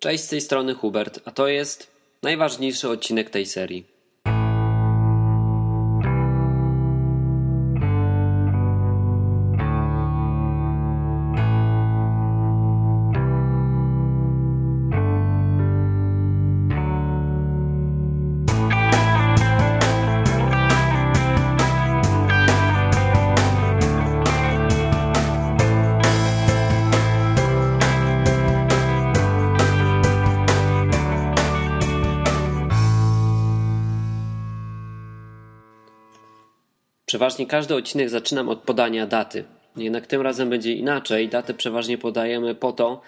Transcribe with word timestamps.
Cześć 0.00 0.24
z 0.24 0.28
tej 0.28 0.40
strony 0.40 0.74
Hubert, 0.74 1.20
a 1.24 1.30
to 1.30 1.48
jest 1.48 1.90
najważniejszy 2.22 2.88
odcinek 2.88 3.30
tej 3.30 3.46
serii. 3.46 3.97
Przeważnie 37.28 37.46
każdy 37.46 37.74
odcinek 37.74 38.10
zaczynam 38.10 38.48
od 38.48 38.58
podania 38.58 39.06
daty. 39.06 39.44
Jednak 39.76 40.06
tym 40.06 40.22
razem 40.22 40.50
będzie 40.50 40.72
inaczej. 40.72 41.28
Datę 41.28 41.54
przeważnie 41.54 41.98
podajemy 41.98 42.54
po 42.54 42.72
to, 42.72 43.00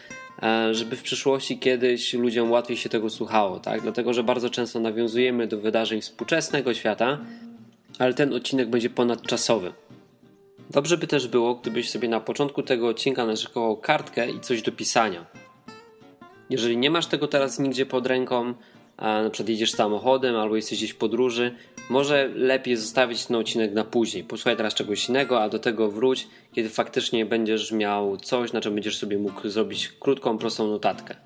e, 0.42 0.74
żeby 0.74 0.97
w 0.97 1.02
przyszłości 1.02 1.59
kiedyś 1.59 2.15
ludziom 2.15 2.51
łatwiej 2.51 2.77
się 2.77 2.88
tego 2.88 3.11
słuchało, 3.11 3.61
tak? 3.61 3.83
Dlatego, 3.83 4.12
że 4.14 4.23
bardzo 4.23 4.51
często 4.51 4.80
nawiązujemy 4.80 5.47
do 5.47 5.59
wydarzeń 5.59 6.01
współczesnego 6.01 6.75
świata, 6.75 7.19
ale 7.98 8.14
ten 8.14 8.34
odcinek 8.34 8.70
będzie 8.70 8.91
ponadczasowy. 8.91 9.73
Dobrze 10.70 10.98
by 10.98 11.06
też 11.06 11.28
było, 11.28 11.55
gdybyś 11.55 11.91
sobie 11.91 12.09
na 12.09 12.20
początku 12.20 12.62
tego 12.62 12.89
odcinka 12.89 13.27
naszykował 13.27 13.77
kartkę 13.77 14.30
i 14.30 14.41
coś 14.41 14.62
do 14.62 14.73
pisania. 14.73 15.27
Jeżeli 16.50 16.77
nie 16.77 16.91
masz 16.91 17.06
tego 17.06 17.28
teraz 17.28 17.59
nigdzie 17.59 17.87
pod 17.87 18.06
ręką, 18.06 18.55
na 19.00 19.30
przykład 19.30 19.48
jedziesz 19.48 19.72
samochodem 19.72 20.36
albo 20.36 20.56
jesteś 20.56 20.78
gdzieś 20.78 20.91
w 20.91 20.97
podróży, 20.97 21.55
może 21.91 22.30
lepiej 22.34 22.77
zostawić 22.77 23.27
ten 23.27 23.36
odcinek 23.36 23.72
na 23.72 23.84
później. 23.84 24.25
Posłuchaj 24.25 24.56
teraz 24.56 24.75
czegoś 24.75 25.08
innego, 25.08 25.42
a 25.42 25.48
do 25.48 25.58
tego 25.58 25.91
wróć, 25.91 26.28
kiedy 26.52 26.69
faktycznie 26.69 27.27
będziesz 27.27 27.72
miał 27.72 28.16
coś, 28.16 28.52
na 28.52 28.60
czym 28.60 28.75
będziesz 28.75 28.98
sobie 28.98 29.19
mógł 29.19 29.48
zrobić 29.48 29.88
krótką, 29.88 30.38
prostą 30.38 30.66
notatkę. 30.66 31.16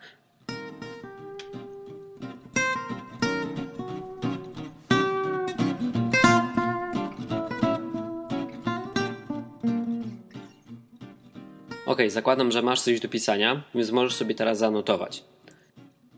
Ok, 11.86 11.98
zakładam, 12.08 12.52
że 12.52 12.62
masz 12.62 12.80
coś 12.80 13.00
do 13.00 13.08
pisania, 13.08 13.62
więc 13.74 13.90
możesz 13.90 14.14
sobie 14.14 14.34
teraz 14.34 14.58
zanotować. 14.58 15.24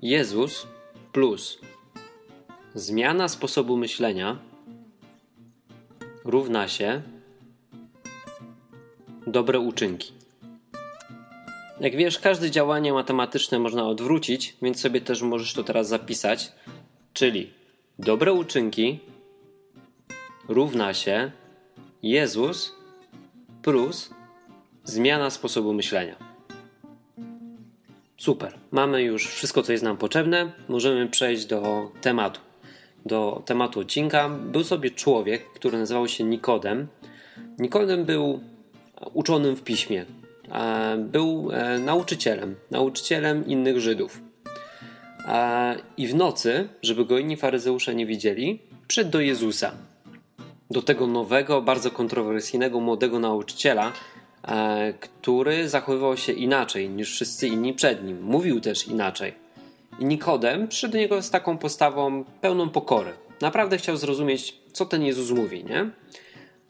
Jezus 0.02 0.66
plus 1.16 1.58
zmiana 2.74 3.28
sposobu 3.28 3.76
myślenia 3.76 4.38
równa 6.24 6.68
się 6.68 7.02
dobre 9.26 9.58
uczynki. 9.60 10.12
Jak 11.80 11.96
wiesz, 11.96 12.18
każde 12.18 12.50
działanie 12.50 12.92
matematyczne 12.92 13.58
można 13.58 13.88
odwrócić, 13.88 14.56
więc 14.62 14.80
sobie 14.80 15.00
też 15.00 15.22
możesz 15.22 15.54
to 15.54 15.64
teraz 15.64 15.88
zapisać. 15.88 16.52
Czyli 17.12 17.50
dobre 17.98 18.32
uczynki 18.32 18.98
równa 20.48 20.94
się 20.94 21.30
Jezus 22.02 22.72
plus 23.62 24.10
zmiana 24.84 25.30
sposobu 25.30 25.72
myślenia. 25.72 26.35
Super, 28.16 28.54
mamy 28.70 29.02
już 29.02 29.26
wszystko, 29.28 29.62
co 29.62 29.72
jest 29.72 29.84
nam 29.84 29.96
potrzebne. 29.96 30.52
Możemy 30.68 31.06
przejść 31.08 31.46
do 31.46 31.90
tematu. 32.00 32.40
Do 33.06 33.42
tematu 33.46 33.80
odcinka. 33.80 34.28
Był 34.28 34.64
sobie 34.64 34.90
człowiek, 34.90 35.52
który 35.52 35.78
nazywał 35.78 36.08
się 36.08 36.24
Nikodem. 36.24 36.86
Nikodem 37.58 38.04
był 38.04 38.40
uczonym 39.12 39.56
w 39.56 39.62
piśmie. 39.62 40.04
Był 40.98 41.50
e, 41.52 41.78
nauczycielem, 41.78 42.56
nauczycielem 42.70 43.46
innych 43.46 43.80
Żydów. 43.80 44.20
I 45.96 46.08
w 46.08 46.14
nocy, 46.14 46.68
żeby 46.82 47.04
go 47.04 47.18
inni 47.18 47.36
faryzeusze 47.36 47.94
nie 47.94 48.06
widzieli, 48.06 48.62
przyszedł 48.88 49.10
do 49.10 49.20
Jezusa. 49.20 49.72
Do 50.70 50.82
tego 50.82 51.06
nowego, 51.06 51.62
bardzo 51.62 51.90
kontrowersyjnego 51.90 52.80
młodego 52.80 53.18
nauczyciela, 53.18 53.92
E, 53.92 54.25
który 55.00 55.68
zachowywał 55.68 56.16
się 56.16 56.32
inaczej 56.32 56.88
niż 56.88 57.12
wszyscy 57.12 57.48
inni 57.48 57.74
przed 57.74 58.04
nim. 58.04 58.22
Mówił 58.22 58.60
też 58.60 58.88
inaczej. 58.88 59.34
I 59.98 60.04
Nikodem 60.04 60.68
przyszedł 60.68 60.92
do 60.92 60.98
niego 60.98 61.22
z 61.22 61.30
taką 61.30 61.58
postawą 61.58 62.24
pełną 62.40 62.68
pokory. 62.68 63.12
Naprawdę 63.40 63.78
chciał 63.78 63.96
zrozumieć, 63.96 64.58
co 64.72 64.86
ten 64.86 65.02
Jezus 65.02 65.30
mówi, 65.30 65.64
nie? 65.64 65.90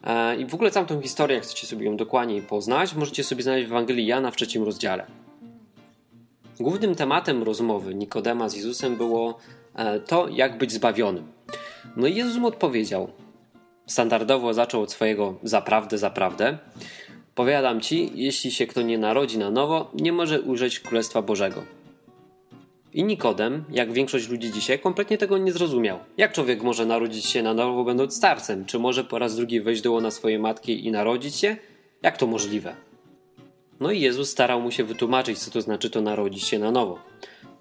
E, 0.03 0.35
I 0.35 0.45
w 0.45 0.53
ogóle 0.53 0.71
całą 0.71 0.85
tą 0.85 1.01
historię, 1.01 1.35
jak 1.35 1.43
chcecie 1.43 1.67
sobie 1.67 1.85
ją 1.85 1.97
dokładniej 1.97 2.41
poznać, 2.41 2.95
możecie 2.95 3.23
sobie 3.23 3.43
znaleźć 3.43 3.67
w 3.67 3.71
Ewangelii 3.71 4.05
Jana 4.05 4.31
w 4.31 4.35
trzecim 4.35 4.63
rozdziale. 4.63 5.05
Głównym 6.59 6.95
tematem 6.95 7.43
rozmowy 7.43 7.95
Nikodema 7.95 8.49
z 8.49 8.55
Jezusem 8.55 8.95
było 8.95 9.37
e, 9.75 9.99
to, 9.99 10.27
jak 10.27 10.57
być 10.57 10.71
zbawionym. 10.71 11.27
No 11.95 12.07
i 12.07 12.15
Jezus 12.15 12.37
mu 12.37 12.47
odpowiedział. 12.47 13.11
Standardowo 13.87 14.53
zaczął 14.53 14.81
od 14.81 14.91
swojego 14.91 15.35
zaprawdę, 15.43 15.97
zaprawdę. 15.97 16.57
Powiadam 17.37 17.81
ci, 17.81 18.11
jeśli 18.15 18.51
się 18.51 18.67
kto 18.67 18.81
nie 18.81 18.97
narodzi 18.97 19.37
na 19.37 19.51
nowo, 19.51 19.91
nie 19.93 20.13
może 20.13 20.41
ujrzeć 20.41 20.79
Królestwa 20.79 21.21
Bożego. 21.21 21.63
I 22.93 23.03
Nikodem, 23.03 23.63
jak 23.71 23.93
większość 23.93 24.29
ludzi 24.29 24.51
dzisiaj, 24.51 24.79
kompletnie 24.79 25.17
tego 25.17 25.37
nie 25.37 25.51
zrozumiał. 25.51 25.99
Jak 26.17 26.33
człowiek 26.33 26.63
może 26.63 26.85
narodzić 26.85 27.25
się 27.25 27.43
na 27.43 27.53
nowo, 27.53 27.83
będąc 27.83 28.15
starcem? 28.15 28.65
Czy 28.65 28.79
może 28.79 29.03
po 29.03 29.19
raz 29.19 29.35
drugi 29.35 29.61
wejść 29.61 29.81
do 29.81 29.91
łona 29.91 30.11
swojej 30.11 30.39
matki 30.39 30.85
i 30.85 30.91
narodzić 30.91 31.35
się? 31.35 31.55
Jak 32.01 32.17
to 32.17 32.27
możliwe? 32.27 32.75
No 33.79 33.91
i 33.91 33.99
Jezus 33.99 34.29
starał 34.29 34.61
mu 34.61 34.71
się 34.71 34.83
wytłumaczyć, 34.83 35.39
co 35.39 35.51
to 35.51 35.61
znaczy 35.61 35.89
to 35.89 36.01
narodzić 36.01 36.43
się 36.43 36.59
na 36.59 36.71
nowo. 36.71 36.99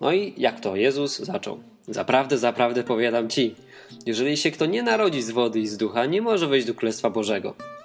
No 0.01 0.13
i 0.13 0.35
jak 0.37 0.61
to? 0.61 0.77
Jezus 0.77 1.19
zaczął. 1.19 1.59
Zaprawdę, 1.89 2.39
zaprawdę 2.39 2.85
powiadam 2.85 3.29
ci, 3.29 3.55
jeżeli 4.07 4.37
się 4.37 4.51
kto 4.51 4.67
nie 4.67 4.83
narodzi 4.83 5.23
z 5.23 5.31
wody 5.31 5.61
i 5.61 5.67
z 5.67 5.77
ducha, 5.77 6.07
nie 6.07 6.23
może 6.23 6.47
wejść 6.47 6.67
do 6.67 6.75
Królestwa 6.75 7.11
Bożego. 7.11 7.76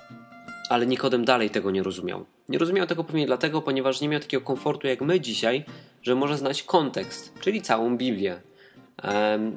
Ale 0.71 0.87
Nikodem 0.87 1.25
dalej 1.25 1.49
tego 1.49 1.71
nie 1.71 1.83
rozumiał. 1.83 2.25
Nie 2.49 2.57
rozumiał 2.57 2.87
tego 2.87 3.03
pewnie 3.03 3.25
dlatego, 3.25 3.61
ponieważ 3.61 4.01
nie 4.01 4.09
miał 4.09 4.19
takiego 4.19 4.43
komfortu 4.43 4.87
jak 4.87 5.01
my 5.01 5.19
dzisiaj, 5.19 5.65
że 6.01 6.15
może 6.15 6.37
znać 6.37 6.63
kontekst, 6.63 7.33
czyli 7.39 7.61
całą 7.61 7.97
Biblię. 7.97 8.41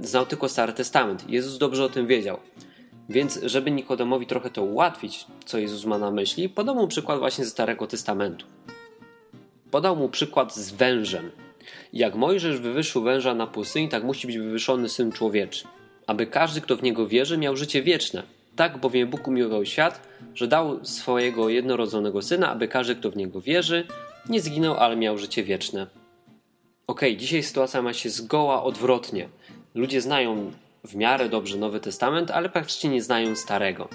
Znał 0.01 0.27
tylko 0.27 0.49
Stary 0.49 0.73
Testament. 0.73 1.31
Jezus 1.31 1.59
dobrze 1.59 1.85
o 1.85 1.89
tym 1.89 2.07
wiedział. 2.07 2.39
Więc, 3.09 3.41
żeby 3.43 3.71
Nikodemowi 3.71 4.27
trochę 4.27 4.51
to 4.51 4.63
ułatwić, 4.63 5.27
co 5.45 5.59
Jezus 5.59 5.85
ma 5.85 5.99
na 5.99 6.11
myśli, 6.11 6.49
podał 6.49 6.75
mu 6.75 6.89
przykład 6.89 7.19
właśnie 7.19 7.45
ze 7.45 7.51
Starego 7.51 7.87
Testamentu. 7.87 8.47
Podał 9.71 9.97
mu 9.97 10.09
przykład 10.09 10.55
z 10.55 10.71
wężem. 10.71 11.31
Jak 11.93 12.15
Mojżesz 12.15 12.61
wywyższył 12.61 13.03
węża 13.03 13.35
na 13.35 13.47
pustyni, 13.47 13.89
tak 13.89 14.05
musi 14.05 14.27
być 14.27 14.39
wywyższony 14.39 14.89
syn 14.89 15.13
człowieczy, 15.13 15.65
aby 16.07 16.27
każdy, 16.27 16.61
kto 16.61 16.77
w 16.77 16.83
niego 16.83 17.07
wierzy, 17.09 17.39
miał 17.39 17.57
życie 17.57 17.83
wieczne. 17.83 18.23
Tak 18.57 18.79
bowiem 18.79 19.11
Bóg 19.11 19.29
umiłował 19.29 19.65
świat, 19.65 20.09
że 20.35 20.49
dał 20.49 20.85
swojego 20.85 21.49
jednorodzonego 21.49 22.23
syna, 22.23 22.51
aby 22.51 22.69
każdy, 22.69 22.97
kto 22.97 23.11
w 23.11 23.17
niego 23.17 23.41
wierzy, 23.41 23.87
nie 24.29 24.41
zginął, 24.41 24.75
ale 24.75 24.97
miał 24.97 25.19
życie 25.19 25.45
wieczne. 25.45 25.87
Ok, 26.87 27.01
dzisiaj 27.17 27.43
sytuacja 27.43 27.83
ma 27.83 27.93
się 27.93 28.11
zgoła 28.11 28.63
odwrotnie. 28.63 29.29
Ludzie 29.75 30.01
znają 30.01 30.53
w 30.85 30.95
miarę 30.95 31.29
dobrze 31.29 31.59
Nowy 31.59 31.81
Testament, 31.81 32.31
ale 32.31 32.49
praktycznie 32.49 32.91
nie 32.91 33.03
znają 33.03 33.37
Starego. 33.37 33.89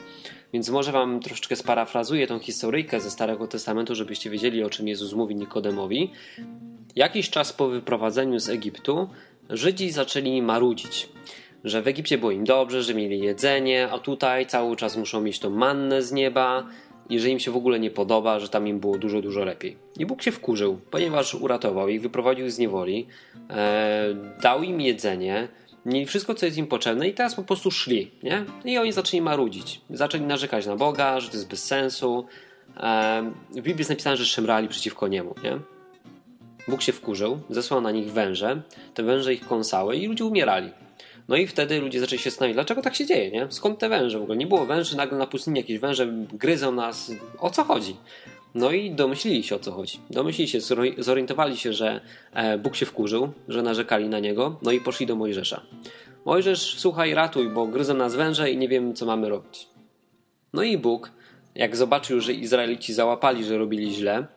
Więc 0.54 0.70
może 0.70 0.92
wam 0.92 1.20
troszeczkę 1.20 1.56
sparafrazuję 1.56 2.28
tą 2.28 2.40
historyjkę 2.40 3.00
ze 3.00 3.12
Starego 3.12 3.48
Testamentu, 3.48 3.96
żebyście 3.96 4.30
wiedzieli, 4.30 4.64
o 4.64 4.70
czym 4.70 4.88
Jezus 4.88 5.14
mówi 5.14 5.36
Nikodemowi. 5.36 6.12
Jakiś 6.96 7.30
czas 7.30 7.54
po 7.54 7.68
wyprowadzeniu 7.68 8.40
z 8.40 8.50
Egiptu 8.50 9.10
Żydzi 9.50 9.92
zaczęli 9.92 10.42
marudzić 10.42 11.10
że 11.64 11.82
w 11.82 11.88
Egipcie 11.88 12.18
było 12.18 12.32
im 12.32 12.44
dobrze, 12.44 12.84
że 12.84 12.94
mieli 12.94 13.20
jedzenie, 13.20 13.90
a 13.92 14.00
tutaj 14.00 14.46
cały 14.46 14.76
czas 14.76 14.98
muszą 14.98 15.22
mieć 15.22 15.40
tą 15.40 15.50
mannę 15.50 16.02
z 16.02 16.12
nieba 16.12 16.66
i 17.10 17.20
że 17.20 17.30
im 17.30 17.40
się 17.40 17.52
w 17.52 17.58
ogóle 17.58 17.80
nie 17.80 17.92
podoba, 17.92 18.40
że 18.40 18.50
tam 18.50 18.68
im 18.68 18.80
było 18.80 18.98
dużo, 18.98 19.22
dużo 19.22 19.44
lepiej. 19.44 19.78
I 20.00 20.06
Bóg 20.06 20.22
się 20.22 20.32
wkurzył, 20.32 20.80
ponieważ 20.92 21.36
uratował 21.36 21.90
ich, 21.90 22.02
wyprowadził 22.02 22.50
z 22.50 22.58
niewoli, 22.58 23.08
e, 23.50 24.16
dał 24.42 24.64
im 24.64 24.82
jedzenie, 24.82 25.48
mieli 25.86 26.06
wszystko, 26.06 26.36
co 26.36 26.46
jest 26.46 26.58
im 26.58 26.68
potrzebne 26.68 27.08
i 27.08 27.14
teraz 27.14 27.36
po 27.36 27.44
prostu 27.44 27.72
szli, 27.72 28.12
nie? 28.24 28.46
I 28.66 28.78
oni 28.78 28.92
zaczęli 28.92 29.22
marudzić. 29.22 29.82
Zaczęli 29.90 30.24
narzekać 30.24 30.66
na 30.66 30.76
Boga, 30.76 31.20
że 31.20 31.30
to 31.30 31.34
jest 31.34 31.50
bez 31.50 31.66
sensu. 31.66 32.26
E, 32.78 33.32
w 33.50 33.56
Biblii 33.56 33.78
jest 33.78 33.90
napisane, 33.90 34.18
że 34.18 34.26
szemrali 34.26 34.68
przeciwko 34.68 35.08
niemu, 35.08 35.36
nie? 35.44 35.60
Bóg 36.68 36.82
się 36.82 36.92
wkurzył, 36.92 37.40
zesłał 37.50 37.82
na 37.82 37.92
nich 37.92 38.12
węże, 38.12 38.62
te 38.94 39.04
węże 39.04 39.34
ich 39.34 39.48
kąsały 39.48 39.96
i 39.96 40.08
ludzie 40.08 40.26
umierali. 40.26 40.72
No 41.30 41.36
i 41.36 41.48
wtedy 41.48 41.82
ludzie 41.82 42.00
zaczęli 42.00 42.20
się 42.20 42.30
zastanawiać, 42.30 42.56
dlaczego 42.56 42.82
tak 42.82 42.96
się 42.96 43.06
dzieje, 43.06 43.32
nie? 43.32 43.48
Skąd 43.50 43.80
te 43.80 43.90
węże 43.90 44.20
w 44.20 44.22
ogóle? 44.22 44.38
Nie 44.38 44.48
było 44.48 44.66
węży, 44.66 44.98
nagle 44.98 45.18
na 45.18 45.28
pustyni 45.28 45.60
jakieś 45.60 45.80
węże 45.80 46.08
gryzą 46.34 46.72
nas. 46.72 47.12
O 47.40 47.50
co 47.50 47.64
chodzi? 47.64 47.96
No 48.56 48.72
i 48.72 48.92
domyślili 48.92 49.44
się 49.44 49.56
o 49.56 49.60
co 49.60 49.72
chodzi. 49.72 50.00
Domyślili 50.10 50.50
się, 50.50 50.60
zorientowali 50.98 51.58
się, 51.58 51.74
że 51.74 52.02
e, 52.34 52.58
Bóg 52.58 52.76
się 52.76 52.86
wkurzył, 52.86 53.32
że 53.48 53.62
narzekali 53.62 54.10
na 54.10 54.20
niego, 54.20 54.58
no 54.62 54.72
i 54.72 54.82
poszli 54.82 55.06
do 55.06 55.16
Mojżesza. 55.16 55.62
Mojżesz, 56.26 56.76
słuchaj, 56.78 57.14
ratuj, 57.14 57.50
bo 57.50 57.68
gryzą 57.68 57.94
nas 57.94 58.16
węże 58.16 58.52
i 58.52 58.58
nie 58.58 58.68
wiemy, 58.68 58.94
co 58.94 59.06
mamy 59.06 59.30
robić. 59.30 59.68
No 60.54 60.64
i 60.64 60.78
Bóg, 60.78 61.12
jak 61.56 61.76
zobaczył, 61.76 62.22
że 62.22 62.34
Izraelici 62.34 62.94
załapali, 62.94 63.44
że 63.46 63.58
robili 63.58 63.94
źle, 63.94 64.28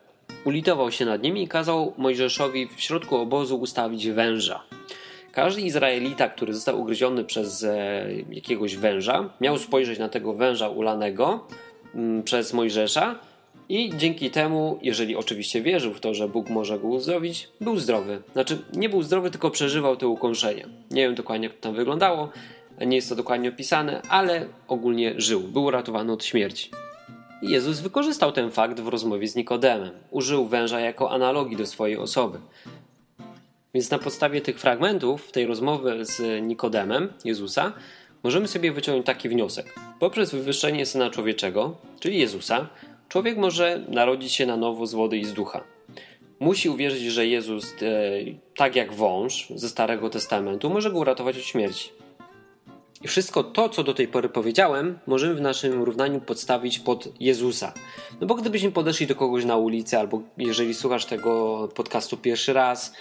ulitował 0.44 0.90
się 0.90 1.04
nad 1.04 1.22
nimi 1.22 1.42
i 1.42 1.48
kazał 1.48 1.94
Mojżeszowi 1.98 2.68
w 2.76 2.80
środku 2.80 3.16
obozu 3.16 3.60
ustawić 3.60 4.08
węża. 4.10 4.62
Każdy 5.32 5.60
Izraelita, 5.60 6.28
który 6.28 6.54
został 6.54 6.80
ugryziony 6.80 7.24
przez 7.24 7.64
e, 7.64 8.06
jakiegoś 8.30 8.76
węża, 8.76 9.30
miał 9.40 9.58
spojrzeć 9.58 9.98
na 9.98 10.08
tego 10.08 10.34
węża 10.34 10.68
ulanego 10.68 11.46
mm, 11.94 12.22
przez 12.22 12.52
Mojżesza 12.52 13.18
i 13.68 13.92
dzięki 13.96 14.30
temu, 14.30 14.78
jeżeli 14.82 15.16
oczywiście 15.16 15.62
wierzył 15.62 15.94
w 15.94 16.00
to, 16.00 16.14
że 16.14 16.28
Bóg 16.28 16.50
może 16.50 16.78
go 16.78 16.88
uzdrowić, 16.88 17.48
był 17.60 17.76
zdrowy. 17.76 18.22
Znaczy, 18.32 18.58
nie 18.72 18.88
był 18.88 19.02
zdrowy, 19.02 19.30
tylko 19.30 19.50
przeżywał 19.50 19.96
to 19.96 20.08
ukąszenie. 20.08 20.66
Nie 20.90 21.02
wiem 21.02 21.14
dokładnie, 21.14 21.46
jak 21.46 21.56
to 21.56 21.62
tam 21.62 21.74
wyglądało, 21.74 22.28
nie 22.86 22.96
jest 22.96 23.08
to 23.08 23.16
dokładnie 23.16 23.48
opisane, 23.48 24.02
ale 24.08 24.46
ogólnie 24.68 25.14
żył, 25.16 25.40
był 25.40 25.64
uratowany 25.64 26.12
od 26.12 26.24
śmierci. 26.24 26.70
Jezus 27.42 27.80
wykorzystał 27.80 28.32
ten 28.32 28.50
fakt 28.50 28.80
w 28.80 28.88
rozmowie 28.88 29.28
z 29.28 29.34
Nikodemem. 29.34 29.90
Użył 30.10 30.46
węża 30.46 30.80
jako 30.80 31.10
analogii 31.10 31.56
do 31.56 31.66
swojej 31.66 31.96
osoby. 31.96 32.38
Więc 33.74 33.90
na 33.90 33.98
podstawie 33.98 34.40
tych 34.40 34.60
fragmentów 34.60 35.32
tej 35.32 35.46
rozmowy 35.46 36.04
z 36.04 36.42
Nikodemem, 36.46 37.12
Jezusa, 37.24 37.72
możemy 38.22 38.48
sobie 38.48 38.72
wyciągnąć 38.72 39.06
taki 39.06 39.28
wniosek. 39.28 39.74
Poprzez 39.98 40.30
wywyższenie 40.30 40.86
Syna 40.86 41.10
Człowieczego, 41.10 41.76
czyli 42.00 42.18
Jezusa, 42.18 42.68
człowiek 43.08 43.38
może 43.38 43.84
narodzić 43.88 44.32
się 44.32 44.46
na 44.46 44.56
nowo 44.56 44.86
z 44.86 44.94
wody 44.94 45.18
i 45.18 45.24
z 45.24 45.32
ducha. 45.32 45.64
Musi 46.40 46.68
uwierzyć, 46.68 47.02
że 47.02 47.26
Jezus, 47.26 47.74
e, 47.82 47.86
tak 48.56 48.76
jak 48.76 48.92
wąż 48.92 49.48
ze 49.54 49.68
Starego 49.68 50.10
Testamentu, 50.10 50.70
może 50.70 50.90
go 50.90 50.98
uratować 50.98 51.36
od 51.36 51.44
śmierci. 51.44 51.90
I 53.02 53.08
wszystko 53.08 53.44
to, 53.44 53.68
co 53.68 53.82
do 53.82 53.94
tej 53.94 54.08
pory 54.08 54.28
powiedziałem, 54.28 54.98
możemy 55.06 55.34
w 55.34 55.40
naszym 55.40 55.82
równaniu 55.82 56.20
podstawić 56.20 56.78
pod 56.78 57.08
Jezusa. 57.20 57.72
No 58.20 58.26
bo 58.26 58.34
gdybyśmy 58.34 58.72
podeszli 58.72 59.06
do 59.06 59.14
kogoś 59.14 59.44
na 59.44 59.56
ulicy, 59.56 59.98
albo 59.98 60.22
jeżeli 60.38 60.74
słuchasz 60.74 61.04
tego 61.04 61.68
podcastu 61.74 62.16
pierwszy 62.16 62.52
raz, 62.52 62.92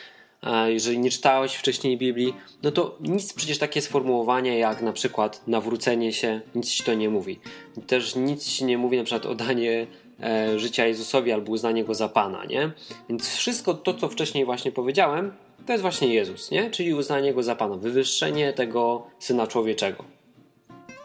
jeżeli 0.66 1.00
nie 1.00 1.10
czytałeś 1.10 1.56
wcześniej 1.56 1.98
Biblii, 1.98 2.34
no 2.64 2.72
to 2.72 2.98
nic 3.00 3.34
przecież 3.34 3.58
takie 3.58 3.82
sformułowanie 3.82 4.58
jak 4.58 4.82
na 4.82 4.94
przykład 4.94 5.48
nawrócenie 5.48 6.14
się, 6.14 6.42
nic 6.56 6.72
ci 6.72 6.84
to 6.84 6.94
nie 6.94 7.10
mówi. 7.10 7.40
Też 7.88 8.16
nic 8.16 8.48
ci 8.48 8.66
nie 8.66 8.78
mówi 8.78 8.98
na 8.98 9.04
przykład 9.04 9.26
o 9.26 9.36
danie 9.36 9.88
e, 10.24 10.60
życia 10.60 10.88
Jezusowi 10.88 11.32
albo 11.32 11.52
uznanie 11.52 11.84
go 11.84 11.96
za 11.96 12.10
Pana, 12.10 12.46
nie? 12.46 12.72
Więc 13.10 13.36
wszystko 13.36 13.74
to, 13.74 13.94
co 13.94 14.10
wcześniej 14.10 14.46
właśnie 14.46 14.72
powiedziałem, 14.72 15.34
to 15.66 15.72
jest 15.72 15.82
właśnie 15.82 16.14
Jezus, 16.14 16.52
nie? 16.52 16.72
Czyli 16.72 16.94
uznanie 16.94 17.34
go 17.34 17.44
za 17.44 17.56
Pana, 17.56 17.76
wywyższenie 17.76 18.54
tego 18.54 19.08
Syna 19.20 19.48
Człowieczego. 19.48 20.04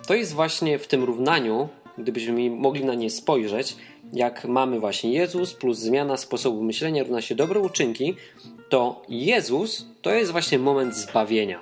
To 0.07 0.15
jest 0.15 0.33
właśnie 0.33 0.79
w 0.79 0.87
tym 0.87 1.05
równaniu, 1.05 1.69
gdybyśmy 1.99 2.51
mogli 2.51 2.85
na 2.85 2.95
nie 2.95 3.11
spojrzeć, 3.11 3.77
jak 4.13 4.45
mamy 4.45 4.81
właśnie 4.81 5.13
Jezus 5.13 5.55
plus 5.55 5.79
zmiana 5.79 6.17
sposobu 6.17 6.63
myślenia 6.63 7.03
równa 7.03 7.23
się 7.23 7.35
dobre 7.35 7.61
uczynki, 7.61 8.15
to 8.69 9.03
Jezus 9.09 9.87
to 10.03 10.11
jest 10.11 10.33
właśnie 10.33 10.59
moment 10.59 10.95
zbawienia. 10.95 11.61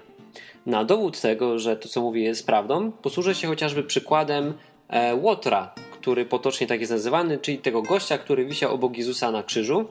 Na 0.66 0.84
dowód 0.84 1.20
tego, 1.20 1.58
że 1.58 1.76
to 1.76 1.88
co 1.88 2.00
mówię 2.00 2.22
jest 2.22 2.46
prawdą, 2.46 2.92
posłużę 2.92 3.34
się 3.34 3.48
chociażby 3.48 3.82
przykładem 3.82 4.54
e, 4.88 5.14
Łotra, 5.14 5.74
który 5.92 6.24
potocznie 6.24 6.66
tak 6.66 6.80
jest 6.80 6.92
nazywany, 6.92 7.38
czyli 7.38 7.58
tego 7.58 7.82
gościa, 7.82 8.18
który 8.18 8.44
wisiał 8.44 8.74
obok 8.74 8.96
Jezusa 8.96 9.30
na 9.30 9.42
krzyżu 9.42 9.84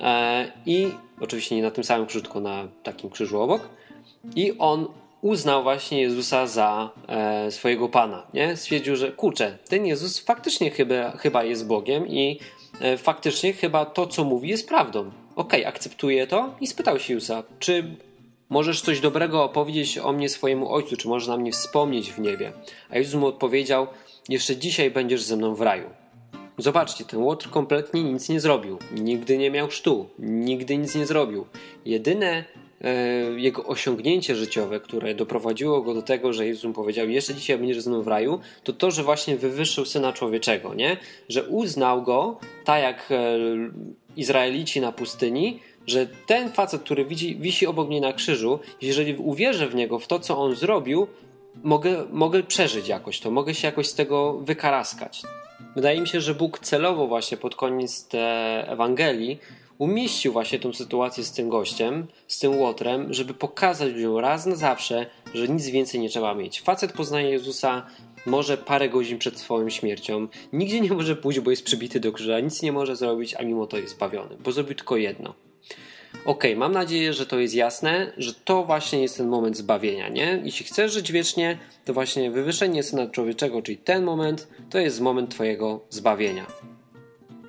e, 0.00 0.52
i 0.66 0.88
oczywiście 1.20 1.56
nie 1.56 1.62
na 1.62 1.70
tym 1.70 1.84
samym 1.84 2.06
krzyżu, 2.06 2.24
tylko 2.24 2.40
na 2.40 2.68
takim 2.82 3.10
krzyżu 3.10 3.40
obok 3.40 3.68
i 4.36 4.58
on 4.58 4.88
uznał 5.26 5.62
właśnie 5.62 6.00
Jezusa 6.00 6.46
za 6.46 6.90
e, 7.08 7.50
swojego 7.50 7.88
Pana. 7.88 8.26
Nie? 8.34 8.56
Stwierdził, 8.56 8.96
że 8.96 9.12
kurczę, 9.12 9.58
ten 9.68 9.86
Jezus 9.86 10.18
faktycznie 10.18 10.70
chyba, 10.70 11.10
chyba 11.10 11.44
jest 11.44 11.66
Bogiem 11.66 12.08
i 12.08 12.40
e, 12.80 12.96
faktycznie 12.96 13.52
chyba 13.52 13.84
to, 13.84 14.06
co 14.06 14.24
mówi, 14.24 14.48
jest 14.48 14.68
prawdą. 14.68 15.00
Okej, 15.36 15.60
okay, 15.60 15.66
akceptuje 15.66 16.26
to 16.26 16.54
i 16.60 16.66
spytał 16.66 16.98
się 16.98 17.14
Jezusa, 17.14 17.42
czy 17.58 17.96
możesz 18.48 18.80
coś 18.80 19.00
dobrego 19.00 19.44
opowiedzieć 19.44 19.98
o 19.98 20.12
mnie 20.12 20.28
swojemu 20.28 20.72
Ojcu, 20.72 20.96
czy 20.96 21.08
możesz 21.08 21.28
na 21.28 21.36
mnie 21.36 21.52
wspomnieć 21.52 22.12
w 22.12 22.18
niebie? 22.18 22.52
A 22.90 22.98
Jezus 22.98 23.14
mu 23.20 23.26
odpowiedział, 23.26 23.86
jeszcze 24.28 24.56
dzisiaj 24.56 24.90
będziesz 24.90 25.22
ze 25.22 25.36
mną 25.36 25.54
w 25.54 25.60
raju. 25.60 25.90
Zobaczcie, 26.58 27.04
ten 27.04 27.22
Łotr 27.22 27.50
kompletnie 27.50 28.02
nic 28.02 28.28
nie 28.28 28.40
zrobił. 28.40 28.78
Nigdy 28.92 29.38
nie 29.38 29.50
miał 29.50 29.70
sztu, 29.70 30.08
nigdy 30.18 30.78
nic 30.78 30.94
nie 30.94 31.06
zrobił. 31.06 31.46
Jedyne 31.84 32.44
jego 33.36 33.64
osiągnięcie 33.64 34.36
życiowe, 34.36 34.80
które 34.80 35.14
doprowadziło 35.14 35.82
go 35.82 35.94
do 35.94 36.02
tego, 36.02 36.32
że 36.32 36.46
Jezus 36.46 36.64
mu 36.64 36.72
powiedział, 36.72 37.08
jeszcze 37.08 37.34
dzisiaj 37.34 37.58
będziesz 37.58 37.80
ze 37.80 37.90
mną 37.90 38.02
w 38.02 38.08
raju, 38.08 38.40
to 38.64 38.72
to, 38.72 38.90
że 38.90 39.02
właśnie 39.02 39.36
wywyższył 39.36 39.84
Syna 39.84 40.12
Człowieczego, 40.12 40.74
nie? 40.74 40.96
Że 41.28 41.44
uznał 41.44 42.02
go, 42.02 42.38
tak 42.64 42.82
jak 42.82 43.08
e, 43.10 43.38
Izraelici 44.16 44.80
na 44.80 44.92
pustyni, 44.92 45.60
że 45.86 46.06
ten 46.26 46.52
facet, 46.52 46.82
który 46.82 47.04
widzi, 47.04 47.36
wisi 47.36 47.66
obok 47.66 47.88
mnie 47.88 48.00
na 48.00 48.12
krzyżu, 48.12 48.58
jeżeli 48.80 49.14
uwierzę 49.14 49.68
w 49.68 49.74
niego, 49.74 49.98
w 49.98 50.06
to, 50.06 50.18
co 50.18 50.38
on 50.38 50.54
zrobił, 50.54 51.06
mogę, 51.64 52.04
mogę 52.10 52.42
przeżyć 52.42 52.88
jakoś 52.88 53.20
to, 53.20 53.30
mogę 53.30 53.54
się 53.54 53.68
jakoś 53.68 53.86
z 53.86 53.94
tego 53.94 54.32
wykaraskać. 54.32 55.22
Wydaje 55.76 56.00
mi 56.00 56.08
się, 56.08 56.20
że 56.20 56.34
Bóg 56.34 56.58
celowo 56.58 57.06
właśnie 57.06 57.36
pod 57.36 57.56
koniec 57.56 58.08
Ewangelii 58.66 59.38
umieścił 59.78 60.32
właśnie 60.32 60.58
tą 60.58 60.72
sytuację 60.72 61.24
z 61.24 61.32
tym 61.32 61.48
gościem, 61.48 62.06
z 62.28 62.38
tym 62.38 62.58
łotrem, 62.58 63.14
żeby 63.14 63.34
pokazać 63.34 63.92
ludziom 63.92 64.16
raz 64.16 64.46
na 64.46 64.56
zawsze, 64.56 65.06
że 65.34 65.48
nic 65.48 65.66
więcej 65.66 66.00
nie 66.00 66.08
trzeba 66.08 66.34
mieć. 66.34 66.60
Facet 66.60 66.92
poznaje 66.92 67.30
Jezusa 67.30 67.86
może 68.26 68.58
parę 68.58 68.88
godzin 68.88 69.18
przed 69.18 69.38
swoją 69.38 69.70
śmiercią, 69.70 70.28
nigdzie 70.52 70.80
nie 70.80 70.92
może 70.92 71.16
pójść, 71.16 71.40
bo 71.40 71.50
jest 71.50 71.64
przybity 71.64 72.00
do 72.00 72.12
krzyża, 72.12 72.40
nic 72.40 72.62
nie 72.62 72.72
może 72.72 72.96
zrobić, 72.96 73.34
a 73.34 73.42
mimo 73.42 73.66
to 73.66 73.78
jest 73.78 73.94
zbawiony, 73.94 74.36
bo 74.44 74.52
zrobił 74.52 74.74
tylko 74.74 74.96
jedno. 74.96 75.34
Ok, 76.24 76.44
mam 76.56 76.72
nadzieję, 76.72 77.12
że 77.12 77.26
to 77.26 77.38
jest 77.38 77.54
jasne, 77.54 78.12
że 78.16 78.34
to 78.34 78.64
właśnie 78.64 79.02
jest 79.02 79.16
ten 79.16 79.28
moment 79.28 79.56
zbawienia, 79.56 80.08
nie? 80.08 80.40
Jeśli 80.44 80.66
chcesz 80.66 80.92
żyć 80.92 81.12
wiecznie, 81.12 81.58
to 81.84 81.94
właśnie 81.94 82.30
wywyższenie 82.30 82.82
Syna 82.82 83.06
Człowieczego, 83.06 83.62
czyli 83.62 83.78
ten 83.78 84.04
moment, 84.04 84.48
to 84.70 84.78
jest 84.78 85.00
moment 85.00 85.30
Twojego 85.30 85.80
zbawienia. 85.90 86.46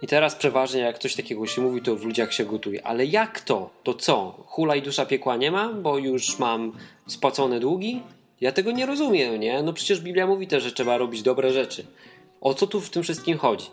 I 0.01 0.07
teraz 0.07 0.35
przeważnie 0.35 0.81
jak 0.81 0.99
coś 0.99 1.15
takiego 1.15 1.47
się 1.47 1.61
mówi, 1.61 1.81
to 1.81 1.95
w 1.95 2.05
ludziach 2.05 2.33
się 2.33 2.45
gotuje. 2.45 2.87
Ale 2.87 3.05
jak 3.05 3.39
to? 3.39 3.69
To 3.83 3.93
co? 3.93 4.43
Hula 4.45 4.75
i 4.75 4.81
dusza 4.81 5.05
piekła 5.05 5.37
nie 5.37 5.51
ma, 5.51 5.73
bo 5.73 5.97
już 5.97 6.39
mam 6.39 6.71
spłacone 7.07 7.59
długi? 7.59 8.01
Ja 8.41 8.51
tego 8.51 8.71
nie 8.71 8.85
rozumiem, 8.85 9.39
nie? 9.39 9.63
No 9.63 9.73
przecież 9.73 10.01
Biblia 10.01 10.27
mówi 10.27 10.47
też, 10.47 10.63
że 10.63 10.71
trzeba 10.71 10.97
robić 10.97 11.21
dobre 11.21 11.53
rzeczy. 11.53 11.85
O 12.41 12.53
co 12.53 12.67
tu 12.67 12.81
w 12.81 12.89
tym 12.89 13.03
wszystkim 13.03 13.37
chodzi? 13.37 13.65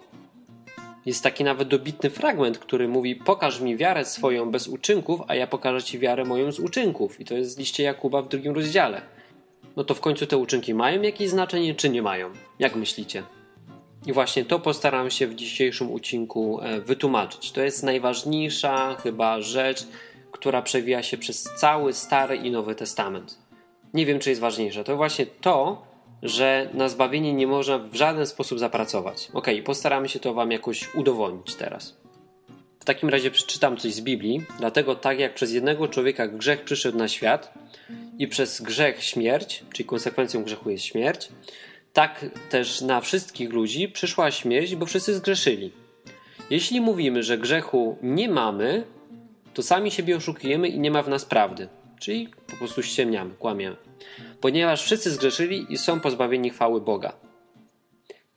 Jest 1.06 1.22
taki 1.22 1.44
nawet 1.44 1.68
dobitny 1.68 2.10
fragment, 2.10 2.58
który 2.58 2.88
mówi: 2.88 3.16
Pokaż 3.16 3.60
mi 3.60 3.76
wiarę 3.76 4.04
swoją 4.04 4.50
bez 4.50 4.68
uczynków, 4.68 5.20
a 5.28 5.34
ja 5.34 5.46
pokażę 5.46 5.82
ci 5.82 5.98
wiarę 5.98 6.24
moją 6.24 6.52
z 6.52 6.60
uczynków. 6.60 7.20
I 7.20 7.24
to 7.24 7.34
jest 7.34 7.50
z 7.50 7.58
liście 7.58 7.82
Jakuba 7.82 8.22
w 8.22 8.28
drugim 8.28 8.54
rozdziale. 8.54 9.02
No 9.76 9.84
to 9.84 9.94
w 9.94 10.00
końcu 10.00 10.26
te 10.26 10.36
uczynki 10.36 10.74
mają 10.74 11.02
jakieś 11.02 11.28
znaczenie, 11.28 11.74
czy 11.74 11.88
nie 11.88 12.02
mają? 12.02 12.30
Jak 12.58 12.76
myślicie? 12.76 13.22
I 14.06 14.12
właśnie 14.12 14.44
to 14.44 14.58
postaram 14.58 15.10
się 15.10 15.26
w 15.26 15.34
dzisiejszym 15.34 15.94
odcinku 15.94 16.60
e, 16.60 16.80
wytłumaczyć. 16.80 17.52
To 17.52 17.60
jest 17.60 17.82
najważniejsza 17.82 18.94
chyba 18.94 19.40
rzecz, 19.40 19.86
która 20.32 20.62
przewija 20.62 21.02
się 21.02 21.18
przez 21.18 21.42
cały 21.42 21.92
Stary 21.92 22.36
i 22.36 22.50
Nowy 22.50 22.74
Testament. 22.74 23.38
Nie 23.94 24.06
wiem, 24.06 24.18
czy 24.18 24.30
jest 24.30 24.40
ważniejsze. 24.40 24.84
To 24.84 24.96
właśnie 24.96 25.26
to, 25.26 25.82
że 26.22 26.70
na 26.74 26.88
zbawienie 26.88 27.32
nie 27.32 27.46
można 27.46 27.78
w 27.78 27.94
żaden 27.94 28.26
sposób 28.26 28.58
zapracować. 28.58 29.28
Ok, 29.32 29.46
postaramy 29.64 30.08
się 30.08 30.20
to 30.20 30.34
Wam 30.34 30.52
jakoś 30.52 30.94
udowodnić 30.94 31.54
teraz. 31.54 31.96
W 32.80 32.84
takim 32.84 33.08
razie 33.08 33.30
przeczytam 33.30 33.76
coś 33.76 33.92
z 33.92 34.00
Biblii, 34.00 34.42
dlatego 34.58 34.94
tak 34.94 35.18
jak 35.18 35.34
przez 35.34 35.52
jednego 35.52 35.88
człowieka 35.88 36.28
grzech 36.28 36.64
przyszedł 36.64 36.98
na 36.98 37.08
świat 37.08 37.54
i 38.18 38.28
przez 38.28 38.60
grzech 38.60 39.04
śmierć, 39.04 39.64
czyli 39.72 39.86
konsekwencją 39.86 40.44
grzechu 40.44 40.70
jest 40.70 40.84
śmierć, 40.84 41.28
tak 41.94 42.24
też 42.50 42.80
na 42.80 43.00
wszystkich 43.00 43.52
ludzi 43.52 43.88
przyszła 43.88 44.30
śmierć, 44.30 44.76
bo 44.76 44.86
wszyscy 44.86 45.14
zgrzeszyli. 45.14 45.72
Jeśli 46.50 46.80
mówimy, 46.80 47.22
że 47.22 47.38
grzechu 47.38 47.98
nie 48.02 48.28
mamy, 48.28 48.84
to 49.54 49.62
sami 49.62 49.90
siebie 49.90 50.16
oszukujemy 50.16 50.68
i 50.68 50.78
nie 50.78 50.90
ma 50.90 51.02
w 51.02 51.08
nas 51.08 51.24
prawdy. 51.24 51.68
Czyli 52.00 52.28
po 52.46 52.56
prostu 52.56 52.82
ściemniamy, 52.82 53.34
kłamiemy. 53.34 53.76
Ponieważ 54.40 54.82
wszyscy 54.82 55.10
zgrzeszyli 55.10 55.66
i 55.68 55.78
są 55.78 56.00
pozbawieni 56.00 56.50
chwały 56.50 56.80
Boga. 56.80 57.12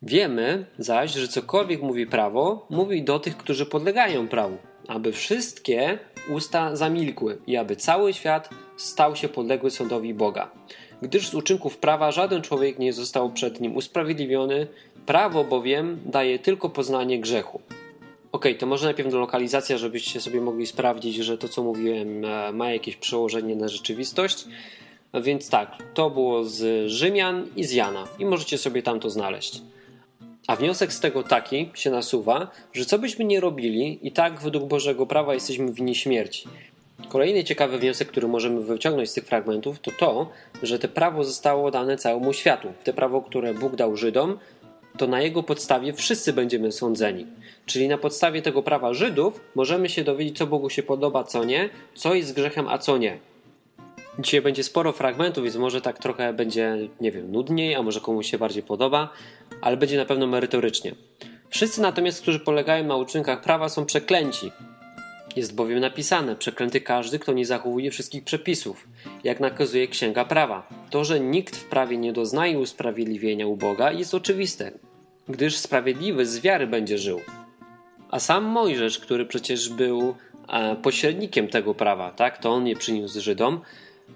Wiemy 0.01 0.65
zaś, 0.77 1.13
że 1.13 1.27
cokolwiek 1.27 1.81
mówi 1.81 2.07
prawo, 2.07 2.67
mówi 2.69 3.03
do 3.03 3.19
tych, 3.19 3.37
którzy 3.37 3.65
podlegają 3.65 4.27
prawu, 4.27 4.57
aby 4.87 5.11
wszystkie 5.11 5.99
usta 6.29 6.75
zamilkły 6.75 7.37
i 7.47 7.57
aby 7.57 7.75
cały 7.75 8.13
świat 8.13 8.49
stał 8.77 9.15
się 9.15 9.29
podległy 9.29 9.71
sądowi 9.71 10.13
Boga 10.13 10.51
gdyż 11.01 11.27
z 11.27 11.33
uczynków 11.33 11.77
prawa 11.77 12.11
żaden 12.11 12.41
człowiek 12.41 12.79
nie 12.79 12.93
został 12.93 13.31
przed 13.31 13.61
nim 13.61 13.75
usprawiedliwiony, 13.75 14.67
prawo 15.05 15.43
bowiem 15.43 15.99
daje 16.05 16.39
tylko 16.39 16.69
poznanie 16.69 17.19
grzechu. 17.19 17.61
Ok, 18.31 18.45
to 18.59 18.65
może 18.65 18.85
najpierw 18.85 19.13
lokalizacja, 19.13 19.77
żebyście 19.77 20.21
sobie 20.21 20.41
mogli 20.41 20.67
sprawdzić, 20.67 21.15
że 21.15 21.37
to 21.37 21.49
co 21.49 21.63
mówiłem 21.63 22.25
e, 22.25 22.51
ma 22.51 22.71
jakieś 22.71 22.95
przełożenie 22.95 23.55
na 23.55 23.67
rzeczywistość. 23.67 24.45
Więc 25.13 25.49
tak, 25.49 25.77
to 25.93 26.09
było 26.09 26.43
z 26.43 26.89
Rzymian 26.89 27.47
i 27.55 27.63
z 27.63 27.71
Jana 27.71 28.07
i 28.19 28.25
możecie 28.25 28.57
sobie 28.57 28.83
tam 28.83 28.99
to 28.99 29.09
znaleźć. 29.09 29.61
A 30.47 30.55
wniosek 30.55 30.93
z 30.93 30.99
tego 30.99 31.23
taki 31.23 31.69
się 31.73 31.89
nasuwa, 31.89 32.51
że 32.73 32.85
co 32.85 32.99
byśmy 32.99 33.25
nie 33.25 33.39
robili, 33.39 33.99
i 34.07 34.11
tak 34.11 34.41
według 34.41 34.65
Bożego 34.65 35.05
prawa 35.05 35.33
jesteśmy 35.33 35.73
winni 35.73 35.95
śmierci. 35.95 36.47
Kolejny 37.09 37.43
ciekawy 37.43 37.77
wniosek, 37.77 38.07
który 38.07 38.27
możemy 38.27 38.61
wyciągnąć 38.61 39.09
z 39.09 39.13
tych 39.13 39.25
fragmentów, 39.25 39.79
to 39.79 39.91
to, 39.91 40.29
że 40.63 40.79
to 40.79 40.87
prawo 40.87 41.23
zostało 41.23 41.71
dane 41.71 41.97
całemu 41.97 42.33
światu. 42.33 42.73
Te 42.83 42.93
prawo, 42.93 43.21
które 43.21 43.53
Bóg 43.53 43.75
dał 43.75 43.95
Żydom, 43.95 44.39
to 44.97 45.07
na 45.07 45.21
jego 45.21 45.43
podstawie 45.43 45.93
wszyscy 45.93 46.33
będziemy 46.33 46.71
sądzeni. 46.71 47.25
Czyli 47.65 47.87
na 47.87 47.97
podstawie 47.97 48.41
tego 48.41 48.63
prawa 48.63 48.93
Żydów 48.93 49.39
możemy 49.55 49.89
się 49.89 50.03
dowiedzieć, 50.03 50.37
co 50.37 50.47
Bogu 50.47 50.69
się 50.69 50.83
podoba, 50.83 51.23
co 51.23 51.43
nie, 51.43 51.69
co 51.95 52.15
jest 52.15 52.33
grzechem, 52.33 52.67
a 52.67 52.77
co 52.77 52.97
nie. 52.97 53.17
Dzisiaj 54.19 54.41
będzie 54.41 54.63
sporo 54.63 54.91
fragmentów, 54.91 55.43
więc 55.43 55.55
może 55.55 55.81
tak 55.81 55.99
trochę 55.99 56.33
będzie, 56.33 56.77
nie 57.01 57.11
wiem, 57.11 57.31
nudniej, 57.31 57.75
a 57.75 57.83
może 57.83 58.01
komuś 58.01 58.31
się 58.31 58.37
bardziej 58.37 58.63
podoba, 58.63 59.09
ale 59.61 59.77
będzie 59.77 59.97
na 59.97 60.05
pewno 60.05 60.27
merytorycznie. 60.27 60.95
Wszyscy 61.49 61.81
natomiast, 61.81 62.21
którzy 62.21 62.39
polegają 62.39 62.83
na 62.83 62.95
uczynkach 62.95 63.41
prawa, 63.41 63.69
są 63.69 63.85
przeklęci. 63.85 64.51
Jest 65.37 65.55
bowiem 65.55 65.79
napisane: 65.79 66.35
Przeklęty 66.35 66.81
każdy, 66.81 67.19
kto 67.19 67.33
nie 67.33 67.45
zachowuje 67.45 67.91
wszystkich 67.91 68.23
przepisów, 68.23 68.87
jak 69.23 69.39
nakazuje 69.39 69.87
księga 69.87 70.25
prawa. 70.25 70.67
To, 70.89 71.03
że 71.03 71.19
nikt 71.19 71.55
w 71.55 71.65
prawie 71.65 71.97
nie 71.97 72.13
doznaje 72.13 72.59
usprawiedliwienia 72.59 73.47
u 73.47 73.55
Boga, 73.55 73.91
jest 73.91 74.13
oczywiste, 74.13 74.71
gdyż 75.29 75.57
sprawiedliwy 75.57 76.25
z 76.25 76.39
wiary 76.39 76.67
będzie 76.67 76.97
żył. 76.97 77.21
A 78.11 78.19
sam 78.19 78.43
Mojżesz, 78.43 78.99
który 78.99 79.25
przecież 79.25 79.69
był 79.69 80.15
e, 80.49 80.75
pośrednikiem 80.75 81.47
tego 81.47 81.73
prawa, 81.73 82.11
tak, 82.11 82.37
to 82.37 82.51
on 82.53 82.67
je 82.67 82.75
przyniósł 82.75 83.21
Żydom. 83.21 83.61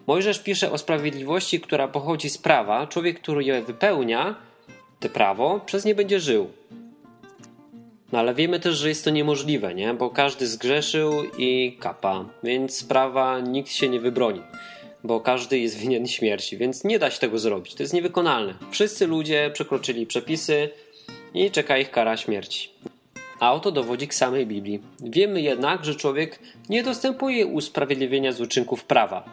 Mojżesz 0.08 0.40
pisze 0.40 0.72
o 0.72 0.78
sprawiedliwości, 0.78 1.60
która 1.60 1.88
pochodzi 1.88 2.30
z 2.30 2.38
prawa. 2.38 2.88
Człowiek, 2.88 3.20
który 3.20 3.44
je 3.44 3.62
wypełnia, 3.62 4.36
te 5.00 5.10
prawo, 5.10 5.60
przez 5.66 5.86
nie 5.86 5.96
będzie 5.96 6.20
żył. 6.20 6.50
No 8.12 8.20
ale 8.20 8.34
wiemy 8.34 8.60
też, 8.60 8.77
że 8.77 8.89
jest 8.89 9.03
to 9.03 9.10
niemożliwe, 9.10 9.75
nie? 9.75 9.94
Bo 9.94 10.10
każdy 10.10 10.48
zgrzeszył 10.48 11.12
i 11.38 11.77
kapa, 11.80 12.25
więc 12.44 12.77
sprawa 12.77 13.39
nikt 13.39 13.72
się 13.72 13.89
nie 13.89 14.00
wybroni, 14.00 14.41
bo 15.03 15.20
każdy 15.20 15.60
jest 15.60 15.77
winien 15.77 16.08
śmierci, 16.08 16.58
więc 16.58 16.84
nie 16.84 17.00
da 17.00 17.12
się 17.12 17.20
tego 17.20 17.39
zrobić. 17.39 17.75
To 17.75 17.84
jest 17.84 17.94
niewykonalne. 17.94 18.53
Wszyscy 18.72 19.08
ludzie 19.08 19.51
przekroczyli 19.53 20.08
przepisy 20.08 20.70
i 21.34 21.51
czeka 21.51 21.77
ich 21.77 21.91
kara 21.91 22.18
śmierci 22.18 22.70
a 23.41 23.53
oto 23.53 23.71
dowodzik 23.71 24.13
samej 24.13 24.48
Biblii. 24.48 24.79
Wiemy 25.00 25.41
jednak, 25.41 25.86
że 25.86 25.95
człowiek 25.95 26.39
nie 26.69 26.83
dostępuje 26.83 27.48
usprawiedliwienia 27.48 28.31
z 28.31 28.41
uczynków 28.41 28.83
prawa, 28.83 29.24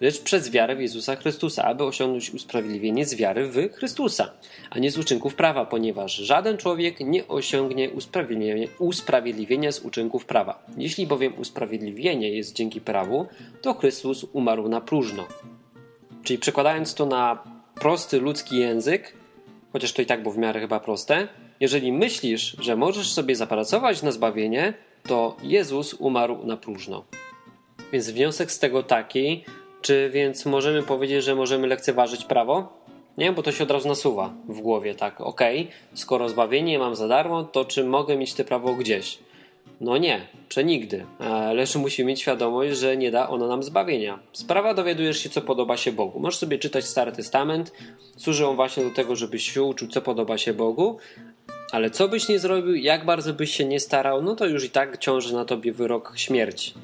lecz 0.00 0.20
przez 0.20 0.50
wiarę 0.50 0.76
w 0.76 0.80
Jezusa 0.80 1.16
Chrystusa, 1.16 1.64
aby 1.64 1.84
osiągnąć 1.84 2.30
usprawiedliwienie 2.30 3.06
z 3.06 3.14
wiary 3.14 3.46
w 3.46 3.72
Chrystusa, 3.72 4.30
a 4.70 4.78
nie 4.78 4.90
z 4.90 4.98
uczynków 4.98 5.34
prawa, 5.34 5.64
ponieważ 5.64 6.16
żaden 6.16 6.56
człowiek 6.56 7.00
nie 7.00 7.28
osiągnie 7.28 7.90
usprawiedliwienia, 7.90 8.68
usprawiedliwienia 8.78 9.72
z 9.72 9.80
uczynków 9.80 10.24
prawa. 10.24 10.66
Jeśli 10.78 11.06
bowiem 11.06 11.38
usprawiedliwienie 11.38 12.30
jest 12.30 12.56
dzięki 12.56 12.80
prawu, 12.80 13.26
to 13.62 13.74
Chrystus 13.74 14.26
umarł 14.32 14.68
na 14.68 14.80
próżno. 14.80 15.26
Czyli 16.22 16.38
przekładając 16.38 16.94
to 16.94 17.06
na 17.06 17.42
prosty 17.74 18.20
ludzki 18.20 18.58
język, 18.58 19.12
chociaż 19.72 19.92
to 19.92 20.02
i 20.02 20.06
tak 20.06 20.22
było 20.22 20.34
w 20.34 20.38
miarę 20.38 20.60
chyba 20.60 20.80
proste, 20.80 21.28
jeżeli 21.60 21.92
myślisz, 21.92 22.56
że 22.60 22.76
możesz 22.76 23.12
sobie 23.12 23.36
zapracować 23.36 24.02
na 24.02 24.12
zbawienie, 24.12 24.74
to 25.08 25.36
Jezus 25.42 25.94
umarł 25.94 26.46
na 26.46 26.56
próżno. 26.56 27.04
Więc 27.92 28.10
wniosek 28.10 28.52
z 28.52 28.58
tego 28.58 28.82
taki, 28.82 29.44
czy 29.82 30.10
więc 30.10 30.46
możemy 30.46 30.82
powiedzieć, 30.82 31.24
że 31.24 31.34
możemy 31.34 31.66
lekceważyć 31.66 32.24
prawo? 32.24 32.86
Nie, 33.18 33.32
bo 33.32 33.42
to 33.42 33.52
się 33.52 33.64
od 33.64 33.70
razu 33.70 33.88
nasuwa 33.88 34.32
w 34.48 34.60
głowie, 34.60 34.94
tak, 34.94 35.20
okej, 35.20 35.60
okay, 35.60 35.72
skoro 35.94 36.28
zbawienie 36.28 36.78
mam 36.78 36.96
za 36.96 37.08
darmo, 37.08 37.44
to 37.44 37.64
czy 37.64 37.84
mogę 37.84 38.16
mieć 38.16 38.34
te 38.34 38.44
prawo 38.44 38.74
gdzieś? 38.74 39.18
No 39.80 39.98
nie, 39.98 40.26
przenigdy, 40.48 41.04
lecz 41.54 41.76
musimy 41.76 42.08
mieć 42.08 42.20
świadomość, 42.20 42.78
że 42.78 42.96
nie 42.96 43.10
da 43.10 43.28
ono 43.28 43.46
nam 43.46 43.62
zbawienia. 43.62 44.18
Sprawa 44.32 44.74
dowiadujesz 44.74 45.18
się, 45.18 45.30
co 45.30 45.42
podoba 45.42 45.76
się 45.76 45.92
Bogu. 45.92 46.20
Możesz 46.20 46.38
sobie 46.38 46.58
czytać 46.58 46.84
Stary 46.84 47.12
Testament, 47.12 47.72
służy 48.16 48.46
on 48.46 48.56
właśnie 48.56 48.84
do 48.84 48.90
tego, 48.90 49.16
żebyś 49.16 49.52
się 49.52 49.62
uczył, 49.62 49.88
co 49.88 50.02
podoba 50.02 50.38
się 50.38 50.52
Bogu, 50.52 50.98
ale 51.72 51.90
co 51.90 52.08
byś 52.08 52.28
nie 52.28 52.38
zrobił, 52.38 52.74
jak 52.74 53.04
bardzo 53.04 53.32
byś 53.34 53.56
się 53.56 53.64
nie 53.64 53.80
starał, 53.80 54.22
no 54.22 54.36
to 54.36 54.46
już 54.46 54.64
i 54.64 54.70
tak 54.70 54.98
ciąży 54.98 55.34
na 55.34 55.44
tobie 55.44 55.72
wyrok 55.72 56.12
śmierci. 56.16 56.74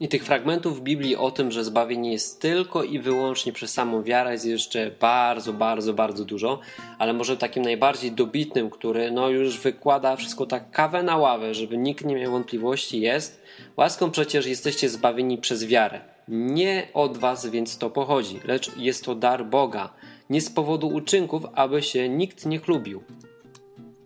I 0.00 0.08
tych 0.08 0.24
fragmentów 0.24 0.78
w 0.78 0.82
Biblii 0.82 1.16
o 1.16 1.30
tym, 1.30 1.52
że 1.52 1.64
zbawienie 1.64 2.12
jest 2.12 2.40
tylko 2.40 2.82
i 2.82 2.98
wyłącznie 2.98 3.52
przez 3.52 3.72
samą 3.72 4.02
wiarę 4.02 4.32
jest 4.32 4.46
jeszcze 4.46 4.90
bardzo, 5.00 5.52
bardzo, 5.52 5.94
bardzo 5.94 6.24
dużo, 6.24 6.60
ale 6.98 7.12
może 7.12 7.36
takim 7.36 7.62
najbardziej 7.62 8.12
dobitnym, 8.12 8.70
który 8.70 9.10
no 9.10 9.28
już 9.28 9.58
wykłada 9.58 10.16
wszystko 10.16 10.46
tak 10.46 10.70
kawę 10.70 11.02
na 11.02 11.16
ławę, 11.16 11.54
żeby 11.54 11.76
nikt 11.76 12.04
nie 12.04 12.14
miał 12.14 12.32
wątpliwości 12.32 13.00
jest, 13.00 13.42
łaską 13.76 14.10
przecież 14.10 14.46
jesteście 14.46 14.88
zbawieni 14.88 15.38
przez 15.38 15.66
wiarę. 15.66 16.00
Nie 16.28 16.88
od 16.94 17.18
was 17.18 17.46
więc 17.46 17.78
to 17.78 17.90
pochodzi, 17.90 18.40
lecz 18.44 18.76
jest 18.76 19.04
to 19.04 19.14
dar 19.14 19.46
Boga, 19.46 19.92
nie 20.30 20.40
z 20.40 20.50
powodu 20.50 20.88
uczynków, 20.88 21.42
aby 21.54 21.82
się 21.82 22.08
nikt 22.08 22.46
nie 22.46 22.58
chlubił 22.58 23.02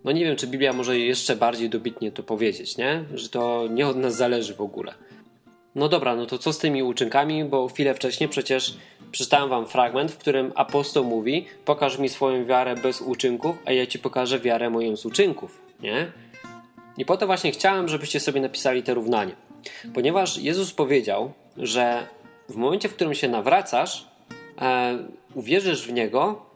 no 0.07 0.13
nie 0.13 0.25
wiem, 0.25 0.37
czy 0.37 0.47
Biblia 0.47 0.73
może 0.73 0.99
jeszcze 0.99 1.37
bardziej 1.37 1.71
dobitnie 1.71 2.13
to 2.13 2.23
powiedzieć, 2.23 2.77
nie? 2.77 3.05
Że 3.15 3.29
to 3.29 3.67
nie 3.71 3.87
od 3.87 3.97
nas 3.97 4.17
zależy 4.17 4.55
w 4.55 4.61
ogóle. 4.61 4.95
No 5.75 5.89
dobra, 5.89 6.17
no 6.17 6.27
to 6.27 6.39
co 6.39 6.53
z 6.53 6.59
tymi 6.59 6.83
uczynkami? 6.83 7.45
Bo 7.45 7.69
chwilę 7.69 7.95
wcześniej 7.95 8.29
przecież 8.29 8.77
przeczytałem 9.13 9.49
wam 9.49 9.67
fragment, 9.67 10.13
w 10.13 10.19
którym 10.19 10.53
apostoł 10.55 11.05
mówi: 11.05 11.47
Pokaż 11.65 11.99
mi 11.99 12.09
swoją 12.09 12.45
wiarę 12.45 12.75
bez 12.77 13.01
uczynków, 13.01 13.57
a 13.65 13.73
ja 13.73 13.87
ci 13.87 13.99
pokażę 13.99 14.41
wiarę 14.41 14.71
moją 14.71 14.97
z 14.97 15.07
uczynków, 15.07 15.61
nie? 15.81 16.13
I 16.99 17.05
po 17.05 17.17
to 17.17 17.27
właśnie 17.27 17.53
chciałem, 17.53 17.89
żebyście 17.89 18.21
sobie 18.21 18.41
napisali 18.41 18.83
te 18.83 18.95
równanie. 18.95 19.33
Ponieważ 19.95 20.39
Jezus 20.39 20.73
powiedział, 20.73 21.33
że 21.57 22.07
w 22.49 22.57
momencie, 22.57 22.89
w 22.89 22.95
którym 22.95 23.15
się 23.15 23.29
nawracasz, 23.29 24.07
e, 24.61 24.99
uwierzysz 25.35 25.87
w 25.87 25.93
Niego, 25.93 26.47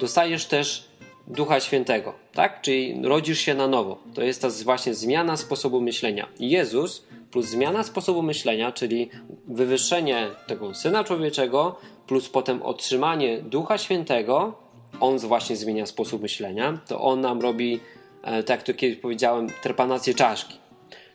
dostajesz 0.00 0.46
też 0.46 0.85
Ducha 1.26 1.60
Świętego, 1.60 2.12
tak? 2.32 2.60
Czyli 2.60 3.02
rodzisz 3.02 3.38
się 3.38 3.54
na 3.54 3.68
nowo. 3.68 3.98
To 4.14 4.22
jest 4.22 4.42
ta 4.42 4.48
właśnie 4.64 4.94
zmiana 4.94 5.36
sposobu 5.36 5.80
myślenia. 5.80 6.28
Jezus 6.40 7.04
plus 7.30 7.46
zmiana 7.46 7.82
sposobu 7.82 8.22
myślenia, 8.22 8.72
czyli 8.72 9.10
wywyższenie 9.48 10.26
tego 10.46 10.74
Syna 10.74 11.04
Człowieczego, 11.04 11.76
plus 12.06 12.28
potem 12.28 12.62
otrzymanie 12.62 13.38
Ducha 13.38 13.78
Świętego, 13.78 14.54
on 15.00 15.18
właśnie 15.18 15.56
zmienia 15.56 15.86
sposób 15.86 16.22
myślenia, 16.22 16.78
to 16.88 17.00
on 17.00 17.20
nam 17.20 17.40
robi, 17.40 17.80
e, 18.22 18.42
tak 18.42 18.58
jak 18.58 18.66
to 18.66 18.74
kiedyś 18.74 18.98
powiedziałem, 18.98 19.46
trepanację 19.62 20.14
czaszki. 20.14 20.58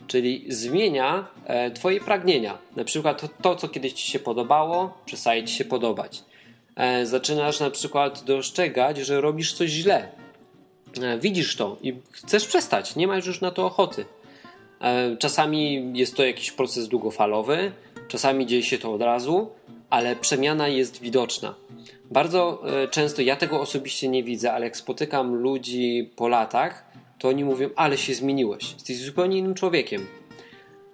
Czyli 0.07 0.45
zmienia 0.49 1.27
e, 1.45 1.71
Twoje 1.71 1.99
pragnienia. 1.99 2.57
Na 2.75 2.83
przykład 2.83 3.21
to, 3.21 3.27
to, 3.41 3.55
co 3.55 3.67
kiedyś 3.67 3.93
Ci 3.93 4.11
się 4.11 4.19
podobało, 4.19 4.97
przestaje 5.05 5.43
Ci 5.43 5.55
się 5.55 5.65
podobać 5.65 6.23
zaczynasz 7.03 7.59
na 7.59 7.69
przykład 7.69 8.23
dostrzegać, 8.23 8.97
że 8.97 9.21
robisz 9.21 9.53
coś 9.53 9.69
źle. 9.69 10.11
E, 11.01 11.19
widzisz 11.19 11.55
to 11.55 11.77
i 11.81 11.93
chcesz 12.11 12.47
przestać, 12.47 12.95
nie 12.95 13.07
masz 13.07 13.25
już 13.25 13.41
na 13.41 13.51
to 13.51 13.65
ochoty. 13.65 14.05
E, 14.81 15.17
czasami 15.17 15.91
jest 15.97 16.15
to 16.15 16.25
jakiś 16.25 16.51
proces 16.51 16.87
długofalowy, 16.87 17.71
czasami 18.07 18.45
dzieje 18.45 18.63
się 18.63 18.77
to 18.77 18.93
od 18.93 19.01
razu, 19.01 19.49
ale 19.89 20.15
przemiana 20.15 20.67
jest 20.67 21.01
widoczna. 21.01 21.55
Bardzo 22.11 22.63
często 22.91 23.21
ja 23.21 23.35
tego 23.35 23.61
osobiście 23.61 24.07
nie 24.07 24.23
widzę, 24.23 24.53
ale 24.53 24.65
jak 24.65 24.77
spotykam 24.77 25.35
ludzi 25.35 26.11
po 26.15 26.27
latach, 26.27 26.85
to 27.19 27.27
oni 27.27 27.43
mówią: 27.43 27.69
Ale 27.75 27.97
się 27.97 28.13
zmieniłeś, 28.13 28.73
jesteś 28.73 28.97
zupełnie 28.97 29.37
innym 29.37 29.53
człowiekiem. 29.53 30.07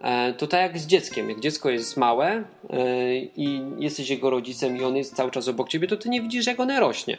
E, 0.01 0.33
to 0.33 0.47
tak 0.47 0.61
jak 0.61 0.79
z 0.79 0.87
dzieckiem. 0.87 1.29
Jak 1.29 1.39
dziecko 1.39 1.69
jest 1.69 1.97
małe 1.97 2.43
e, 2.69 3.15
i 3.15 3.61
jesteś 3.79 4.09
jego 4.09 4.29
rodzicem 4.29 4.77
i 4.77 4.83
on 4.83 4.95
jest 4.95 5.15
cały 5.15 5.31
czas 5.31 5.47
obok 5.47 5.69
ciebie, 5.69 5.87
to 5.87 5.97
ty 5.97 6.09
nie 6.09 6.21
widzisz, 6.21 6.45
jak 6.45 6.59
one 6.59 6.79
rośnie. 6.79 7.17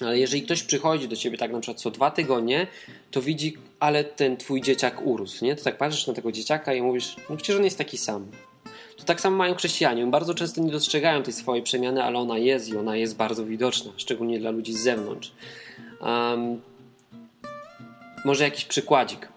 Ale 0.00 0.18
jeżeli 0.18 0.42
ktoś 0.42 0.62
przychodzi 0.62 1.08
do 1.08 1.16
ciebie 1.16 1.38
tak 1.38 1.52
na 1.52 1.60
przykład 1.60 1.80
co 1.80 1.90
dwa 1.90 2.10
tygodnie, 2.10 2.66
to 3.10 3.22
widzi, 3.22 3.56
ale 3.80 4.04
ten 4.04 4.36
twój 4.36 4.60
dzieciak 4.60 5.06
urósł, 5.06 5.44
nie? 5.44 5.56
To 5.56 5.64
tak 5.64 5.78
patrzysz 5.78 6.06
na 6.06 6.14
tego 6.14 6.32
dzieciaka 6.32 6.74
i 6.74 6.82
mówisz, 6.82 7.16
no 7.30 7.36
przecież 7.36 7.56
on 7.56 7.64
jest 7.64 7.78
taki 7.78 7.98
sam. 7.98 8.26
To 8.96 9.04
tak 9.04 9.20
samo 9.20 9.36
mają 9.36 9.54
chrześcijanie. 9.54 10.06
Bardzo 10.06 10.34
często 10.34 10.60
nie 10.60 10.70
dostrzegają 10.70 11.22
tej 11.22 11.32
swojej 11.32 11.62
przemiany, 11.62 12.04
ale 12.04 12.18
ona 12.18 12.38
jest 12.38 12.68
i 12.68 12.76
ona 12.76 12.96
jest 12.96 13.16
bardzo 13.16 13.44
widoczna, 13.44 13.92
szczególnie 13.96 14.38
dla 14.38 14.50
ludzi 14.50 14.72
z 14.72 14.82
zewnątrz. 14.82 15.32
Um, 16.00 16.60
może 18.24 18.44
jakiś 18.44 18.64
przykładzik. 18.64 19.28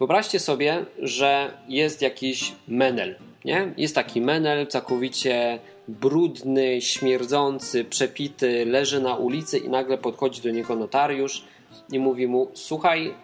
Wyobraźcie 0.00 0.38
sobie, 0.38 0.84
że 0.98 1.52
jest 1.68 2.02
jakiś 2.02 2.52
menel. 2.68 3.14
Nie? 3.44 3.74
Jest 3.76 3.94
taki 3.94 4.20
menel 4.20 4.66
całkowicie 4.66 5.58
brudny, 5.88 6.80
śmierdzący, 6.80 7.84
przepity, 7.84 8.66
leży 8.66 9.00
na 9.00 9.16
ulicy 9.16 9.58
i 9.58 9.68
nagle 9.68 9.98
podchodzi 9.98 10.42
do 10.42 10.50
niego 10.50 10.76
notariusz 10.76 11.44
i 11.92 11.98
mówi 11.98 12.26
mu: 12.26 12.50
Słuchaj, 12.54 13.14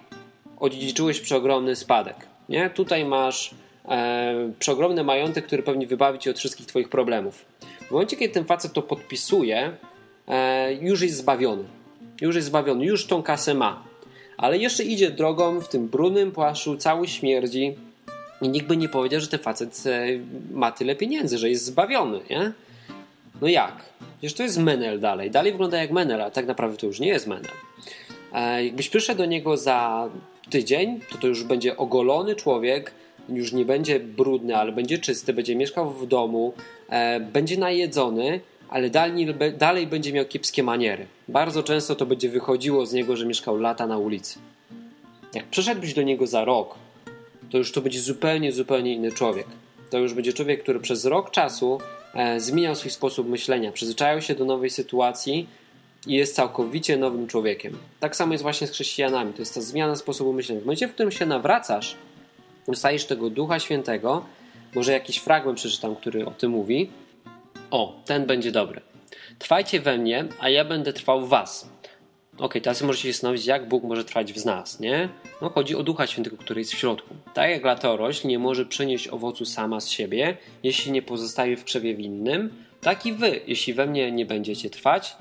odziedziczyłeś 0.59 1.21
przeogromny 1.21 1.77
spadek. 1.77 2.17
Nie? 2.49 2.71
Tutaj 2.71 3.05
masz 3.05 3.55
e, 3.89 4.53
przeogromny 4.59 5.05
majątek, 5.05 5.47
który 5.47 5.63
pewnie 5.63 5.87
wybawi 5.87 6.19
cię 6.19 6.31
od 6.31 6.39
wszystkich 6.39 6.67
twoich 6.67 6.89
problemów. 6.89 7.45
W 7.89 7.91
momencie, 7.91 8.17
kiedy 8.17 8.35
ten 8.35 8.45
facet 8.45 8.73
to 8.73 8.83
podpisuje, 8.83 9.73
e, 10.29 10.75
już 10.75 11.03
jest 11.03 11.17
zbawiony. 11.17 11.65
Już 12.21 12.35
jest 12.35 12.47
zbawiony, 12.47 12.85
już 12.85 13.07
tą 13.07 13.23
kasę 13.23 13.55
ma. 13.55 13.96
Ale 14.37 14.59
jeszcze 14.59 14.85
idzie 14.85 15.11
drogą 15.11 15.61
w 15.61 15.69
tym 15.69 15.89
brudnym 15.89 16.33
płaszczu, 16.33 16.77
cały 16.77 17.09
śmierdzi 17.09 17.75
i 18.43 18.49
nikt 18.49 18.67
by 18.67 18.77
nie 18.77 18.89
powiedział, 18.89 19.21
że 19.21 19.29
ten 19.29 19.41
facet 19.41 19.85
e, 19.87 20.07
ma 20.53 20.73
tyle 20.73 20.97
pieniędzy, 20.97 21.39
że 21.39 21.51
jest 21.51 21.65
zbawiony, 21.65 22.21
nie? 22.31 22.53
No 23.41 23.49
jak? 23.49 23.85
Przecież 24.19 24.35
to 24.35 24.43
jest 24.43 24.59
Menel 24.59 25.01
dalej. 25.01 25.31
Dalej 25.31 25.53
wygląda 25.53 25.79
jak 25.79 25.91
Menel, 25.91 26.23
a 26.23 26.31
tak 26.31 26.47
naprawdę 26.47 26.77
to 26.77 26.87
już 26.87 27.01
nie 27.01 27.09
jest 27.09 27.27
Menel. 27.27 27.53
E, 28.33 28.65
jakbyś 28.65 28.89
przyszedł 28.89 29.19
do 29.19 29.25
niego 29.25 29.57
za 29.57 30.09
tydzień, 30.51 31.01
to 31.13 31.19
to 31.19 31.27
już 31.27 31.45
będzie 31.45 31.77
ogolony 31.77 32.35
człowiek, 32.35 32.93
już 33.29 33.53
nie 33.53 33.65
będzie 33.65 34.01
brudny, 34.01 34.57
ale 34.57 34.73
będzie 34.73 34.99
czysty, 34.99 35.33
będzie 35.33 35.57
mieszkał 35.57 35.91
w 35.91 36.07
domu, 36.07 36.53
e, 36.89 37.21
będzie 37.21 37.57
najedzony, 37.57 38.41
ale 38.69 38.91
dalej, 38.91 39.27
dalej 39.59 39.87
będzie 39.87 40.13
miał 40.13 40.25
kiepskie 40.25 40.63
maniery. 40.63 41.07
Bardzo 41.29 41.63
często 41.63 41.95
to 41.95 42.07
będzie 42.07 42.29
wychodziło 42.29 42.87
z 42.87 42.93
niego, 42.93 43.17
że 43.17 43.27
mieszkał 43.27 43.57
lata 43.57 43.87
na 43.87 43.99
ulicy. 43.99 44.39
Jak 45.35 45.47
przyszedłbyś 45.47 45.95
do 45.95 46.03
niego 46.03 46.27
za 46.27 46.45
rok, 46.45 46.75
to 47.51 47.59
już 47.59 47.73
to 47.73 47.81
będzie 47.81 48.01
zupełnie, 48.01 48.53
zupełnie 48.53 48.95
inny 48.95 49.13
człowiek. 49.13 49.47
To 49.91 49.99
już 49.99 50.15
będzie 50.15 50.33
człowiek, 50.33 50.63
który 50.63 50.81
przez 50.81 51.05
rok 51.05 51.31
czasu 51.31 51.81
e, 52.15 52.41
zmieniał 52.41 52.75
swój 52.75 52.91
sposób 52.91 53.29
myślenia, 53.29 53.73
przyzwyczaił 53.73 54.23
się 54.23 54.35
do 54.35 54.45
nowej 54.45 54.71
sytuacji 54.71 55.47
i 56.07 56.15
jest 56.15 56.35
całkowicie 56.35 56.97
nowym 56.97 57.27
człowiekiem. 57.27 57.79
Tak 58.01 58.17
samo 58.17 58.33
jest 58.33 58.43
właśnie 58.43 58.67
z 58.67 58.71
chrześcijanami. 58.71 59.33
To 59.33 59.43
jest 59.43 59.55
ta 59.55 59.61
zmiana 59.61 59.97
sposobu 59.97 60.33
myślenia. 60.33 60.61
W 60.61 60.65
momencie, 60.65 60.89
w 60.89 60.93
którym 60.93 61.13
się 61.13 61.27
nawracasz, 61.27 61.97
dostajesz 62.69 63.05
tego 63.05 63.31
Ducha 63.31 63.59
Świętego, 63.59 64.25
może 64.75 64.93
jakiś 64.93 65.17
fragment 65.17 65.59
przeczytam, 65.59 65.97
który 65.97 66.27
o 66.27 66.31
tym 66.31 66.51
mówi. 66.51 66.91
O, 67.71 68.01
ten 68.05 68.27
będzie 68.27 68.53
dobry. 68.53 68.81
Trwajcie 69.39 69.81
we 69.81 69.99
mnie, 69.99 70.25
a 70.41 70.49
ja 70.49 70.65
będę 70.65 70.93
trwał 70.93 71.21
w 71.21 71.29
was. 71.29 71.69
Ok, 72.39 72.55
teraz 72.63 72.83
możecie 72.83 73.09
się 73.09 73.13
zastanowić, 73.13 73.47
jak 73.47 73.69
Bóg 73.69 73.85
może 73.85 74.05
trwać 74.05 74.33
w 74.33 74.45
nas, 74.45 74.81
nie? 74.81 75.09
No, 75.43 75.51
chodzi 75.51 75.77
o 75.77 75.83
Ducha 75.83 76.07
Świętego, 76.07 76.37
który 76.37 76.61
jest 76.61 76.73
w 76.73 76.79
środku. 76.79 77.15
Tak 77.35 77.51
jak 77.51 77.65
latorośl 77.65 78.29
nie 78.29 78.39
może 78.39 78.67
przynieść 78.67 79.09
owocu 79.09 79.45
sama 79.45 79.81
z 79.81 79.89
siebie, 79.89 80.37
jeśli 80.63 80.93
nie 80.93 81.03
pozostaje 81.03 81.57
w 81.57 81.65
krzewie 81.65 81.95
winnym, 81.95 82.65
tak 82.81 83.07
i 83.07 83.13
wy, 83.13 83.41
jeśli 83.47 83.75
we 83.75 83.87
mnie 83.87 84.13
nie 84.13 84.27
będziecie 84.27 84.71
trwać, 84.71 85.17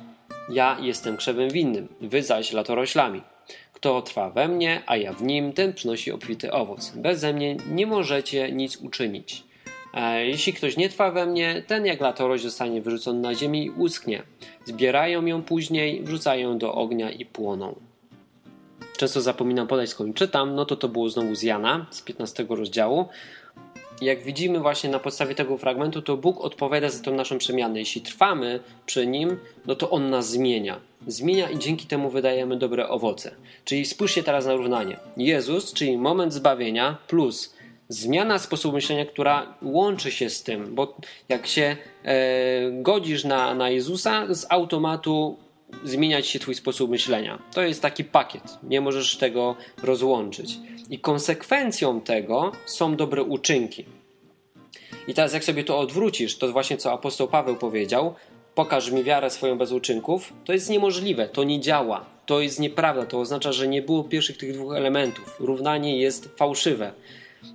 ja 0.49 0.77
jestem 0.81 1.17
krzewem 1.17 1.49
winnym, 1.49 1.87
wy 2.01 2.23
zaś 2.23 2.53
latoroślami. 2.53 3.21
Kto 3.73 4.01
trwa 4.01 4.29
we 4.29 4.47
mnie, 4.47 4.81
a 4.85 4.97
ja 4.97 5.13
w 5.13 5.23
nim, 5.23 5.53
ten 5.53 5.73
przynosi 5.73 6.11
obfity 6.11 6.51
owoc. 6.51 6.91
Beze 6.95 7.33
mnie 7.33 7.57
nie 7.71 7.87
możecie 7.87 8.51
nic 8.51 8.77
uczynić. 8.77 9.43
Jeśli 10.23 10.53
ktoś 10.53 10.77
nie 10.77 10.89
trwa 10.89 11.11
we 11.11 11.25
mnie, 11.25 11.63
ten 11.67 11.85
jak 11.85 12.01
latorość 12.01 12.43
zostanie 12.43 12.81
wyrzucony 12.81 13.19
na 13.19 13.35
ziemię 13.35 13.63
i 13.63 13.69
uschnie. 13.69 14.23
Zbierają 14.65 15.25
ją 15.25 15.43
później, 15.43 16.03
wrzucają 16.03 16.57
do 16.57 16.73
ognia 16.73 17.11
i 17.11 17.25
płoną. 17.25 17.75
Często 18.97 19.21
zapominam 19.21 19.67
podać 19.67 19.89
skąd 19.89 20.15
czytam, 20.15 20.55
no 20.55 20.65
to 20.65 20.75
to 20.75 20.89
było 20.89 21.09
znowu 21.09 21.35
z 21.35 21.43
Jana, 21.43 21.85
z 21.89 22.01
15 22.01 22.45
rozdziału. 22.49 23.05
Jak 24.01 24.23
widzimy 24.23 24.59
właśnie 24.59 24.89
na 24.89 24.99
podstawie 24.99 25.35
tego 25.35 25.57
fragmentu, 25.57 26.01
to 26.01 26.17
Bóg 26.17 26.41
odpowiada 26.41 26.89
za 26.89 27.03
tę 27.03 27.11
naszą 27.11 27.37
przemianę. 27.37 27.79
Jeśli 27.79 28.01
trwamy 28.01 28.59
przy 28.85 29.07
Nim, 29.07 29.37
no 29.65 29.75
to 29.75 29.89
On 29.89 30.09
nas 30.09 30.29
zmienia. 30.29 30.79
Zmienia 31.07 31.49
i 31.49 31.59
dzięki 31.59 31.87
temu 31.87 32.09
wydajemy 32.09 32.57
dobre 32.57 32.89
owoce. 32.89 33.35
Czyli 33.65 33.85
spójrzcie 33.85 34.23
teraz 34.23 34.45
na 34.45 34.53
równanie. 34.53 34.97
Jezus, 35.17 35.73
czyli 35.73 35.97
moment 35.97 36.33
zbawienia, 36.33 36.97
plus 37.07 37.54
zmiana 37.89 38.39
sposobu 38.39 38.75
myślenia, 38.75 39.05
która 39.05 39.55
łączy 39.61 40.11
się 40.11 40.29
z 40.29 40.43
tym, 40.43 40.75
bo 40.75 40.97
jak 41.29 41.47
się 41.47 41.77
e, 42.03 42.15
godzisz 42.71 43.23
na, 43.23 43.55
na 43.55 43.69
Jezusa, 43.69 44.33
z 44.33 44.45
automatu 44.49 45.37
zmieniać 45.83 46.27
się 46.27 46.39
Twój 46.39 46.55
sposób 46.55 46.91
myślenia. 46.91 47.39
To 47.53 47.61
jest 47.61 47.81
taki 47.81 48.03
pakiet, 48.03 48.43
nie 48.63 48.81
możesz 48.81 49.17
tego 49.17 49.55
rozłączyć. 49.83 50.57
I 50.89 50.99
konsekwencją 50.99 52.01
tego 52.01 52.51
są 52.65 52.95
dobre 52.95 53.23
uczynki. 53.23 53.85
I 55.07 55.13
teraz, 55.13 55.33
jak 55.33 55.43
sobie 55.43 55.63
to 55.63 55.79
odwrócisz, 55.79 56.37
to 56.37 56.51
właśnie 56.51 56.77
co 56.77 56.91
apostoł 56.91 57.27
Paweł 57.27 57.55
powiedział: 57.55 58.15
pokaż 58.55 58.91
mi 58.91 59.03
wiarę 59.03 59.29
swoją 59.29 59.57
bez 59.57 59.71
uczynków, 59.71 60.33
to 60.45 60.53
jest 60.53 60.69
niemożliwe, 60.69 61.29
to 61.29 61.43
nie 61.43 61.59
działa, 61.59 62.05
to 62.25 62.41
jest 62.41 62.59
nieprawda, 62.59 63.05
to 63.05 63.19
oznacza, 63.19 63.51
że 63.51 63.67
nie 63.67 63.81
było 63.81 64.03
pierwszych 64.03 64.37
tych 64.37 64.53
dwóch 64.53 64.75
elementów. 64.75 65.35
Równanie 65.39 65.99
jest 65.99 66.29
fałszywe. 66.37 66.93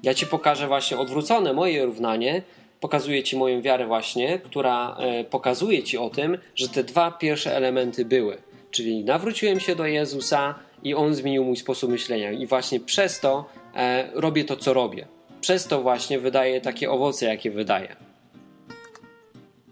Ja 0.03 0.15
ci 0.15 0.27
pokażę 0.27 0.67
właśnie 0.67 0.99
odwrócone 0.99 1.53
moje 1.53 1.85
równanie, 1.85 2.43
pokazuję 2.81 3.23
ci 3.23 3.37
moją 3.37 3.63
wiarę 3.63 3.87
właśnie, 3.87 4.39
która 4.39 4.97
e, 4.99 5.25
pokazuje 5.25 5.83
ci 5.83 5.99
o 5.99 6.11
tym, 6.11 6.39
że 6.55 6.69
te 6.69 6.85
dwa 6.85 7.11
pierwsze 7.11 7.57
elementy 7.57 8.05
były. 8.05 8.37
Czyli 8.71 9.05
nawróciłem 9.05 9.61
się 9.61 9.77
do 9.77 9.87
Jezusa 9.87 10.55
i 10.83 10.95
On 10.95 11.15
zmienił 11.15 11.45
mój 11.45 11.57
sposób 11.57 11.91
myślenia 11.91 12.33
i 12.33 12.47
właśnie 12.47 12.81
przez 12.81 13.21
to 13.21 13.45
e, 13.75 14.11
robię 14.15 14.45
to, 14.45 14.57
co 14.57 14.73
robię. 14.73 15.07
Przez 15.41 15.67
to 15.67 15.83
właśnie 15.83 16.19
wydaję 16.19 16.61
takie 16.61 16.91
owoce, 16.91 17.27
jakie 17.27 17.51
wydaję. 17.51 17.97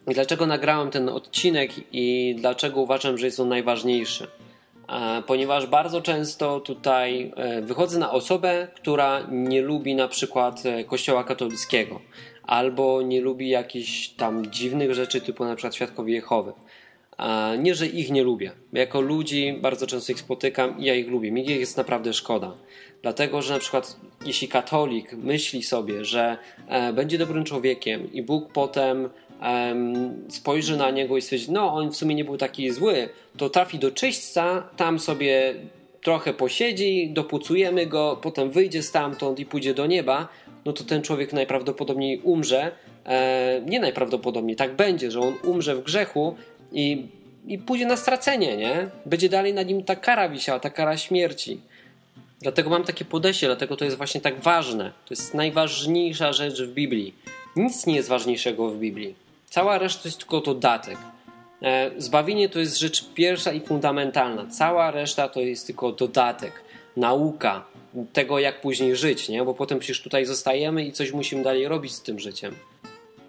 I 0.09 0.15
dlaczego 0.15 0.47
nagrałem 0.47 0.91
ten 0.91 1.09
odcinek 1.09 1.71
i 1.93 2.37
dlaczego 2.39 2.81
uważam, 2.81 3.19
że 3.19 3.27
jest 3.27 3.41
on 3.41 3.49
najważniejszy? 3.49 4.27
E, 4.89 5.23
ponieważ 5.23 5.67
bardzo 5.67 6.03
często 6.03 6.61
tutaj 6.61 7.33
e, 7.37 7.63
wychodzę 7.63 7.99
na 7.99 8.11
osobę, 8.11 8.69
która 8.75 9.27
nie 9.31 9.63
lubi 9.63 9.95
na 9.95 10.09
przykład 10.09 10.67
e, 10.67 10.85
Kościoła 10.85 11.25
katolickiego 11.25 12.01
albo 12.43 13.03
nie 13.03 13.21
lubi 13.21 13.49
jakichś 13.49 14.09
tam 14.09 14.47
dziwnych 14.47 14.95
rzeczy 14.95 15.21
typu 15.21 15.45
na 15.45 15.57
przykład 15.57 15.75
Świadkowie 15.75 16.15
Jehowy. 16.15 16.53
Nie, 17.59 17.75
że 17.75 17.87
ich 17.87 18.11
nie 18.11 18.23
lubię. 18.23 18.53
Jako 18.73 19.01
ludzi 19.01 19.59
bardzo 19.61 19.87
często 19.87 20.13
ich 20.13 20.19
spotykam 20.19 20.79
i 20.79 20.85
ja 20.85 20.95
ich 20.95 21.09
lubię. 21.09 21.33
Mi 21.33 21.41
ich 21.41 21.61
jest 21.61 21.77
naprawdę 21.77 22.13
szkoda. 22.13 22.53
Dlatego, 23.03 23.43
że 23.43 23.55
na 23.55 23.61
przykład 23.61 23.97
jeśli 24.27 24.49
katolik 24.49 25.13
myśli 25.13 25.63
sobie, 25.63 26.05
że 26.05 26.39
będzie 26.93 27.19
dobrym 27.19 27.45
człowiekiem 27.45 28.13
i 28.13 28.23
Bóg 28.23 28.53
potem 28.53 29.09
spojrzy 30.29 30.77
na 30.77 30.91
niego 30.91 31.17
i 31.17 31.23
stwierdzi, 31.23 31.53
no 31.53 31.75
on 31.75 31.91
w 31.91 31.97
sumie 31.97 32.15
nie 32.15 32.25
był 32.25 32.37
taki 32.37 32.71
zły, 32.71 33.09
to 33.37 33.51
trafi 33.51 33.79
do 33.79 33.91
czyśćca, 33.91 34.69
tam 34.77 34.99
sobie 34.99 35.55
trochę 36.03 36.35
posiedzi, 36.35 37.11
dopucujemy 37.11 37.87
go, 37.87 38.19
potem 38.23 38.51
wyjdzie 38.51 38.83
stamtąd 38.83 39.41
i 39.41 39.47
pójdzie 39.47 39.75
do 39.75 39.87
nieba, 39.87 40.29
no 40.65 40.73
to 40.73 40.85
ten 40.85 41.03
człowiek 41.03 41.33
najprawdopodobniej 41.33 42.21
umrze. 42.21 42.73
E, 43.07 43.63
nie 43.67 43.81
najprawdopodobniej, 43.81 44.57
tak 44.57 44.77
będzie, 44.77 45.11
że 45.11 45.21
on 45.21 45.35
umrze 45.45 45.77
w 45.77 45.83
grzechu 45.83 46.37
i, 46.73 47.07
i 47.47 47.59
pójdzie 47.59 47.87
na 47.87 47.97
stracenie, 47.97 48.57
nie? 48.57 48.91
Będzie 49.07 49.29
dalej 49.29 49.55
nad 49.55 49.67
nim 49.67 49.85
ta 49.85 49.97
kara 49.97 50.29
wisiała, 50.29 50.61
ta 50.61 50.71
kara 50.71 50.97
śmierci. 50.97 51.61
Dlatego 52.41 52.71
mam 52.71 52.85
takie 52.85 53.05
podejście, 53.05 53.47
dlatego 53.47 53.77
to 53.77 53.85
jest 53.85 53.97
właśnie 53.97 54.21
tak 54.21 54.41
ważne. 54.41 54.85
To 54.85 55.15
jest 55.15 55.35
najważniejsza 55.35 56.33
rzecz 56.33 56.63
w 56.63 56.75
Biblii. 56.75 57.15
Nic 57.57 57.87
nie 57.87 57.97
jest 57.97 58.09
ważniejszego 58.09 58.69
w 58.69 58.79
Biblii. 58.79 59.28
Cała 59.51 59.79
reszta 59.79 60.03
to 60.03 60.09
jest 60.09 60.19
tylko 60.19 60.41
dodatek. 60.41 60.99
E, 61.63 61.91
zbawienie 61.99 62.49
to 62.49 62.59
jest 62.59 62.79
rzecz 62.79 63.05
pierwsza 63.15 63.53
i 63.53 63.61
fundamentalna. 63.61 64.47
Cała 64.47 64.91
reszta 64.91 65.29
to 65.29 65.41
jest 65.41 65.67
tylko 65.67 65.93
dodatek, 65.93 66.53
nauka 66.97 67.65
tego, 68.13 68.39
jak 68.39 68.61
później 68.61 68.97
żyć, 68.97 69.29
nie? 69.29 69.45
bo 69.45 69.55
potem 69.55 69.79
przecież 69.79 70.03
tutaj 70.03 70.25
zostajemy 70.25 70.85
i 70.85 70.93
coś 70.93 71.13
musimy 71.13 71.43
dalej 71.43 71.69
robić 71.69 71.93
z 71.93 72.03
tym 72.03 72.19
życiem. 72.19 72.55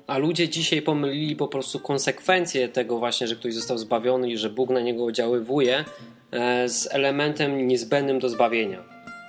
A 0.07 0.17
ludzie 0.17 0.49
dzisiaj 0.49 0.81
pomylili 0.81 1.35
po 1.35 1.47
prostu 1.47 1.79
konsekwencje 1.79 2.69
tego 2.69 2.97
właśnie, 2.97 3.27
że 3.27 3.35
ktoś 3.35 3.53
został 3.53 3.77
zbawiony 3.77 4.29
i 4.29 4.37
że 4.37 4.49
Bóg 4.49 4.69
na 4.69 4.79
niego 4.79 5.05
oddziaływuje 5.05 5.85
e, 6.31 6.69
z 6.69 6.93
elementem 6.93 7.67
niezbędnym 7.67 8.19
do 8.19 8.29
zbawienia. 8.29 8.83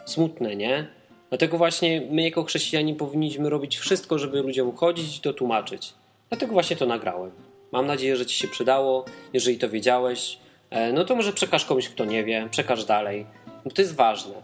Smutne, 0.07 0.57
nie? 0.57 0.87
Dlatego 1.29 1.59
właśnie 1.59 2.03
my 2.11 2.23
jako 2.23 2.45
chrześcijanie 2.45 2.95
powinniśmy 2.95 3.51
robić 3.51 3.79
wszystko, 3.79 4.19
żeby 4.19 4.43
ludziom 4.43 4.77
chodzić 4.77 5.19
i 5.19 5.21
to 5.21 5.33
tłumaczyć. 5.33 5.95
Dlatego 6.31 6.53
właśnie 6.53 6.77
to 6.77 6.87
nagrałem. 6.87 7.31
Mam 7.73 7.87
nadzieję, 7.87 8.17
że 8.17 8.27
Ci 8.27 8.37
się 8.37 8.49
przydało. 8.49 9.05
Jeżeli 9.33 9.59
to 9.59 9.69
wiedziałeś, 9.69 10.39
e, 10.71 10.93
no 10.93 11.05
to 11.05 11.17
może 11.17 11.33
przekaż 11.33 11.65
komuś, 11.65 11.89
kto 11.89 12.05
nie 12.05 12.25
wie, 12.25 12.49
przekaż 12.51 12.85
dalej. 12.85 13.27
No 13.65 13.71
to 13.71 13.83
jest 13.83 13.95
ważne. 13.95 14.35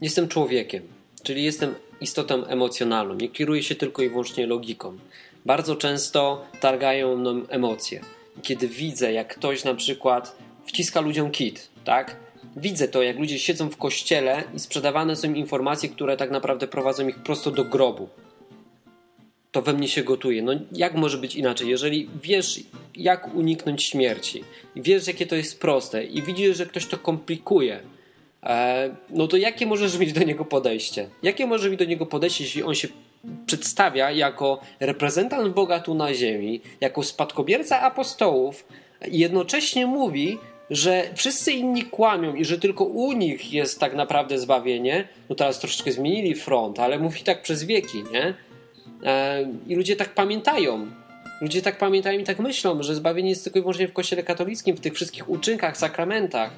Jestem 0.00 0.28
człowiekiem, 0.28 0.82
czyli 1.22 1.44
jestem 1.44 1.74
istotą 2.00 2.46
emocjonalną. 2.46 3.14
Nie 3.14 3.28
kieruję 3.28 3.62
się 3.62 3.74
tylko 3.74 4.02
i 4.02 4.08
wyłącznie 4.08 4.46
logiką. 4.46 4.98
Bardzo 5.46 5.76
często 5.76 6.46
targają 6.60 7.16
mną 7.16 7.42
emocje. 7.48 8.00
Kiedy 8.42 8.68
widzę, 8.68 9.12
jak 9.12 9.34
ktoś 9.34 9.64
na 9.64 9.74
przykład 9.74 10.36
wciska 10.66 11.00
ludziom 11.00 11.30
kit, 11.30 11.68
tak? 11.84 12.16
Widzę 12.56 12.88
to, 12.88 13.02
jak 13.02 13.18
ludzie 13.18 13.38
siedzą 13.38 13.68
w 13.70 13.76
kościele 13.76 14.44
i 14.54 14.58
sprzedawane 14.60 15.16
są 15.16 15.28
im 15.28 15.36
informacje, 15.36 15.88
które 15.88 16.16
tak 16.16 16.30
naprawdę 16.30 16.66
prowadzą 16.66 17.08
ich 17.08 17.18
prosto 17.18 17.50
do 17.50 17.64
grobu 17.64 18.08
to 19.54 19.62
we 19.62 19.72
mnie 19.72 19.88
się 19.88 20.02
gotuje. 20.02 20.42
No 20.42 20.52
jak 20.72 20.94
może 20.94 21.18
być 21.18 21.36
inaczej? 21.36 21.68
Jeżeli 21.68 22.08
wiesz, 22.22 22.60
jak 22.96 23.34
uniknąć 23.34 23.82
śmierci, 23.82 24.44
wiesz, 24.76 25.06
jakie 25.06 25.26
to 25.26 25.36
jest 25.36 25.60
proste, 25.60 26.04
i 26.04 26.22
widzisz, 26.22 26.56
że 26.56 26.66
ktoś 26.66 26.86
to 26.86 26.98
komplikuje, 26.98 27.80
e, 28.42 28.96
no 29.10 29.28
to 29.28 29.36
jakie 29.36 29.66
możesz 29.66 29.98
mieć 29.98 30.12
do 30.12 30.24
niego 30.24 30.44
podejście? 30.44 31.08
Jakie 31.22 31.46
może 31.46 31.70
mieć 31.70 31.78
do 31.78 31.84
niego 31.84 32.06
podejście, 32.06 32.44
jeśli 32.44 32.62
on 32.62 32.74
się 32.74 32.88
przedstawia 33.46 34.10
jako 34.10 34.60
reprezentant 34.80 35.54
Boga 35.54 35.80
tu 35.80 35.94
na 35.94 36.14
ziemi, 36.14 36.60
jako 36.80 37.02
spadkobierca 37.02 37.80
apostołów 37.80 38.66
i 39.10 39.18
jednocześnie 39.18 39.86
mówi, 39.86 40.38
że 40.70 41.04
wszyscy 41.14 41.52
inni 41.52 41.82
kłamią 41.82 42.34
i 42.34 42.44
że 42.44 42.58
tylko 42.58 42.84
u 42.84 43.12
nich 43.12 43.52
jest 43.52 43.80
tak 43.80 43.94
naprawdę 43.94 44.38
zbawienie, 44.38 45.08
no 45.28 45.34
teraz 45.34 45.58
troszeczkę 45.58 45.92
zmienili 45.92 46.34
front, 46.34 46.80
ale 46.80 46.98
mówi 46.98 47.20
tak 47.20 47.42
przez 47.42 47.64
wieki, 47.64 48.04
nie? 48.12 48.34
E, 49.04 49.46
I 49.66 49.74
ludzie 49.74 49.96
tak 49.96 50.14
pamiętają. 50.14 50.86
Ludzie 51.40 51.62
tak 51.62 51.78
pamiętają 51.78 52.18
i 52.18 52.24
tak 52.24 52.38
myślą, 52.38 52.82
że 52.82 52.94
zbawienie 52.94 53.30
jest 53.30 53.44
tylko 53.44 53.58
i 53.58 53.62
wyłącznie 53.62 53.88
w 53.88 53.92
kościele 53.92 54.22
katolickim, 54.22 54.76
w 54.76 54.80
tych 54.80 54.94
wszystkich 54.94 55.28
uczynkach, 55.28 55.76
sakramentach. 55.76 56.50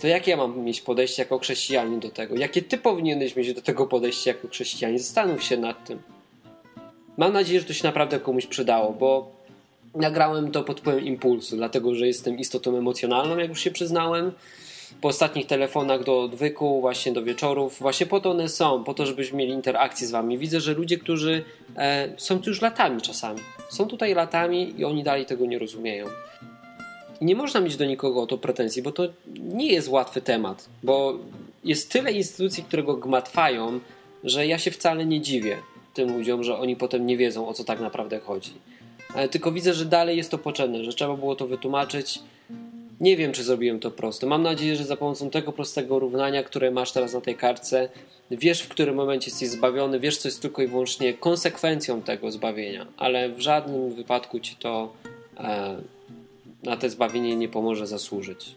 To 0.00 0.06
jakie 0.06 0.30
ja 0.30 0.36
mam 0.36 0.58
mieć 0.58 0.80
podejście 0.80 1.22
jako 1.22 1.38
chrześcijanin 1.38 2.00
do 2.00 2.10
tego? 2.10 2.36
Jakie 2.36 2.62
ty 2.62 2.78
powinieneś 2.78 3.36
mieć 3.36 3.54
do 3.54 3.62
tego 3.62 3.86
podejście 3.86 4.30
jako 4.30 4.48
chrześcijanin? 4.48 4.98
Zastanów 4.98 5.42
się 5.42 5.56
nad 5.56 5.84
tym. 5.84 6.02
Mam 7.16 7.32
nadzieję, 7.32 7.60
że 7.60 7.66
to 7.66 7.72
się 7.72 7.84
naprawdę 7.84 8.20
komuś 8.20 8.46
przydało, 8.46 8.92
bo 8.92 9.32
nagrałem 9.94 10.50
to 10.50 10.62
pod 10.62 10.80
wpływem 10.80 11.04
impulsu, 11.04 11.56
dlatego 11.56 11.94
że 11.94 12.06
jestem 12.06 12.38
istotą 12.38 12.78
emocjonalną, 12.78 13.36
jak 13.36 13.48
już 13.48 13.60
się 13.60 13.70
przyznałem. 13.70 14.32
Po 15.00 15.08
ostatnich 15.08 15.46
telefonach 15.46 16.04
do 16.04 16.22
odwyku, 16.22 16.80
właśnie 16.80 17.12
do 17.12 17.22
wieczorów, 17.22 17.78
właśnie 17.78 18.06
po 18.06 18.20
to 18.20 18.30
one 18.30 18.48
są, 18.48 18.84
po 18.84 18.94
to, 18.94 19.06
żebyśmy 19.06 19.38
mieli 19.38 19.52
interakcję 19.52 20.06
z 20.06 20.10
wami. 20.10 20.38
Widzę, 20.38 20.60
że 20.60 20.74
ludzie, 20.74 20.98
którzy 20.98 21.44
e, 21.76 22.08
są 22.16 22.38
tu 22.38 22.50
już 22.50 22.62
latami 22.62 23.02
czasami, 23.02 23.40
są 23.70 23.86
tutaj 23.86 24.14
latami 24.14 24.74
i 24.80 24.84
oni 24.84 25.04
dalej 25.04 25.26
tego 25.26 25.46
nie 25.46 25.58
rozumieją. 25.58 26.06
I 27.20 27.24
nie 27.24 27.34
można 27.34 27.60
mieć 27.60 27.76
do 27.76 27.84
nikogo 27.84 28.22
o 28.22 28.26
to 28.26 28.38
pretensji, 28.38 28.82
bo 28.82 28.92
to 28.92 29.02
nie 29.38 29.66
jest 29.72 29.88
łatwy 29.88 30.20
temat, 30.20 30.68
bo 30.82 31.18
jest 31.64 31.90
tyle 31.90 32.12
instytucji, 32.12 32.64
które 32.64 32.82
go 32.82 32.96
gmatwają, 32.96 33.80
że 34.24 34.46
ja 34.46 34.58
się 34.58 34.70
wcale 34.70 35.06
nie 35.06 35.20
dziwię 35.20 35.58
tym 35.94 36.16
ludziom, 36.16 36.44
że 36.44 36.58
oni 36.58 36.76
potem 36.76 37.06
nie 37.06 37.16
wiedzą 37.16 37.48
o 37.48 37.54
co 37.54 37.64
tak 37.64 37.80
naprawdę 37.80 38.20
chodzi. 38.20 38.52
Ale 39.14 39.28
tylko 39.28 39.52
widzę, 39.52 39.74
że 39.74 39.84
dalej 39.84 40.16
jest 40.16 40.30
to 40.30 40.38
potrzebne, 40.38 40.84
że 40.84 40.92
trzeba 40.92 41.16
było 41.16 41.36
to 41.36 41.46
wytłumaczyć. 41.46 42.18
Nie 43.00 43.16
wiem, 43.16 43.32
czy 43.32 43.44
zrobiłem 43.44 43.80
to 43.80 43.90
prosto. 43.90 44.26
Mam 44.26 44.42
nadzieję, 44.42 44.76
że 44.76 44.84
za 44.84 44.96
pomocą 44.96 45.30
tego 45.30 45.52
prostego 45.52 45.98
równania, 45.98 46.42
które 46.42 46.70
masz 46.70 46.92
teraz 46.92 47.14
na 47.14 47.20
tej 47.20 47.36
kartce, 47.36 47.88
wiesz, 48.30 48.62
w 48.62 48.68
którym 48.68 48.94
momencie 48.94 49.30
jesteś 49.30 49.48
zbawiony, 49.48 50.00
wiesz, 50.00 50.18
co 50.18 50.28
jest 50.28 50.42
tylko 50.42 50.62
i 50.62 50.66
wyłącznie 50.66 51.14
konsekwencją 51.14 52.02
tego 52.02 52.30
zbawienia, 52.30 52.86
ale 52.96 53.28
w 53.28 53.40
żadnym 53.40 53.94
wypadku 53.94 54.40
ci 54.40 54.56
to 54.56 54.92
e, 55.36 55.76
na 56.62 56.76
te 56.76 56.90
zbawienie 56.90 57.36
nie 57.36 57.48
pomoże 57.48 57.86
zasłużyć. 57.86 58.54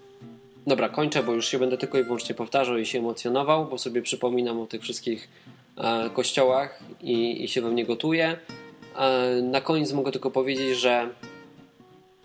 Dobra, 0.68 0.90
kończę, 0.90 1.24
bo 1.24 1.34
już 1.34 1.48
się 1.48 1.60
będę 1.60 1.78
tylko 1.78 1.98
i 1.98 2.04
wyłącznie 2.04 2.36
powtarzał 2.36 2.78
i 2.78 2.86
się 2.86 3.00
emocjonował, 3.00 3.66
bo 3.66 3.78
sobie 3.78 4.02
przypominam 4.02 4.60
o 4.60 4.68
tych 4.68 4.82
wszystkich 4.82 5.30
e, 5.78 6.10
kościołach 6.10 6.80
i, 7.02 7.44
i 7.44 7.48
się 7.48 7.62
we 7.62 7.70
mnie 7.70 7.86
gotuje. 7.86 8.38
E, 8.98 9.42
na 9.42 9.62
koniec 9.62 9.94
mogę 9.94 10.12
tylko 10.12 10.32
powiedzieć, 10.32 10.78
że, 10.78 11.10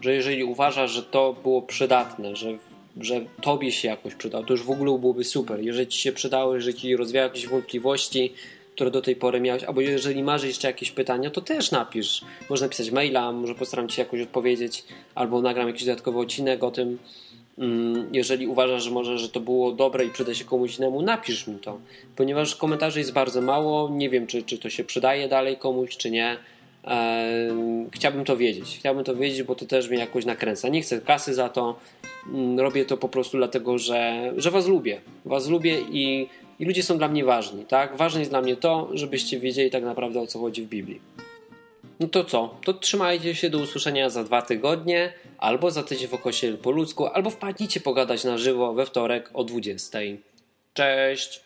że 0.00 0.14
jeżeli 0.14 0.44
uważasz, 0.44 0.90
że 0.90 1.02
to 1.02 1.32
było 1.42 1.62
przydatne, 1.62 2.36
że, 2.36 2.58
że 3.00 3.20
tobie 3.42 3.72
się 3.72 3.88
jakoś 3.88 4.14
przydało, 4.14 4.44
to 4.44 4.52
już 4.52 4.62
w 4.62 4.70
ogóle 4.70 4.98
byłoby 4.98 5.24
super. 5.24 5.60
Jeżeli 5.60 5.86
ci 5.86 5.98
się 5.98 6.12
przydało, 6.12 6.54
jeżeli 6.54 6.78
ci 6.78 6.96
rozwijały 6.96 7.28
jakieś 7.28 7.46
wątpliwości, 7.46 8.32
które 8.74 8.90
do 8.90 9.02
tej 9.02 9.16
pory 9.16 9.40
miałeś, 9.40 9.64
albo 9.64 9.80
jeżeli 9.80 10.22
masz 10.22 10.44
jeszcze 10.44 10.68
jakieś 10.68 10.90
pytania, 10.90 11.30
to 11.30 11.40
też 11.40 11.70
napisz. 11.70 12.24
Można 12.50 12.66
napisać 12.66 12.90
maila, 12.90 13.32
może 13.32 13.54
postaram 13.54 13.88
się 13.88 14.02
jakoś 14.02 14.20
odpowiedzieć, 14.20 14.84
albo 15.14 15.42
nagram 15.42 15.66
jakiś 15.66 15.84
dodatkowy 15.84 16.18
odcinek 16.18 16.64
o 16.64 16.70
tym. 16.70 16.98
Mm, 17.58 18.08
jeżeli 18.12 18.46
uważasz, 18.46 18.84
że 18.84 18.90
może, 18.90 19.18
że 19.18 19.28
to 19.28 19.40
było 19.40 19.72
dobre 19.72 20.04
i 20.04 20.10
przyda 20.10 20.34
się 20.34 20.44
komuś 20.44 20.78
innemu, 20.78 21.02
napisz 21.02 21.46
mi 21.46 21.58
to. 21.58 21.78
Ponieważ 22.16 22.56
komentarzy 22.56 22.98
jest 22.98 23.12
bardzo 23.12 23.40
mało, 23.40 23.88
nie 23.88 24.10
wiem, 24.10 24.26
czy, 24.26 24.42
czy 24.42 24.58
to 24.58 24.70
się 24.70 24.84
przydaje 24.84 25.28
dalej 25.28 25.56
komuś, 25.56 25.96
czy 25.96 26.10
nie. 26.10 26.36
Chciałbym 28.04 28.24
to 28.24 28.36
wiedzieć. 28.36 28.76
Chciałbym 28.78 29.04
to 29.04 29.16
wiedzieć, 29.16 29.42
bo 29.42 29.54
to 29.54 29.66
też 29.66 29.88
mnie 29.88 29.98
jakoś 29.98 30.24
nakręca. 30.24 30.68
Nie 30.68 30.82
chcę 30.82 31.00
kasy 31.00 31.34
za 31.34 31.48
to. 31.48 31.78
Mm, 32.26 32.60
robię 32.60 32.84
to 32.84 32.96
po 32.96 33.08
prostu 33.08 33.36
dlatego, 33.36 33.78
że, 33.78 34.32
że 34.36 34.50
Was 34.50 34.66
lubię. 34.66 35.00
Was 35.24 35.48
lubię 35.48 35.80
i, 35.80 36.28
i 36.58 36.64
ludzie 36.64 36.82
są 36.82 36.98
dla 36.98 37.08
mnie 37.08 37.24
ważni. 37.24 37.64
Tak? 37.64 37.96
Ważne 37.96 38.20
jest 38.20 38.32
dla 38.32 38.42
mnie 38.42 38.56
to, 38.56 38.88
żebyście 38.92 39.40
wiedzieli 39.40 39.70
tak 39.70 39.84
naprawdę 39.84 40.20
o 40.20 40.26
co 40.26 40.38
chodzi 40.38 40.62
w 40.62 40.68
Biblii. 40.68 41.00
No 42.00 42.08
to 42.08 42.24
co? 42.24 42.56
To 42.64 42.74
trzymajcie 42.74 43.34
się 43.34 43.50
do 43.50 43.58
usłyszenia 43.58 44.10
za 44.10 44.24
dwa 44.24 44.42
tygodnie, 44.42 45.12
albo 45.38 45.70
za 45.70 45.82
tydzień 45.82 46.08
w 46.08 46.14
Okosie 46.14 46.56
po 46.62 46.70
ludzku, 46.70 47.06
albo 47.06 47.30
wpadnijcie 47.30 47.80
pogadać 47.80 48.24
na 48.24 48.38
żywo 48.38 48.74
we 48.74 48.86
wtorek 48.86 49.30
o 49.34 49.44
20. 49.44 49.98
Cześć! 50.74 51.40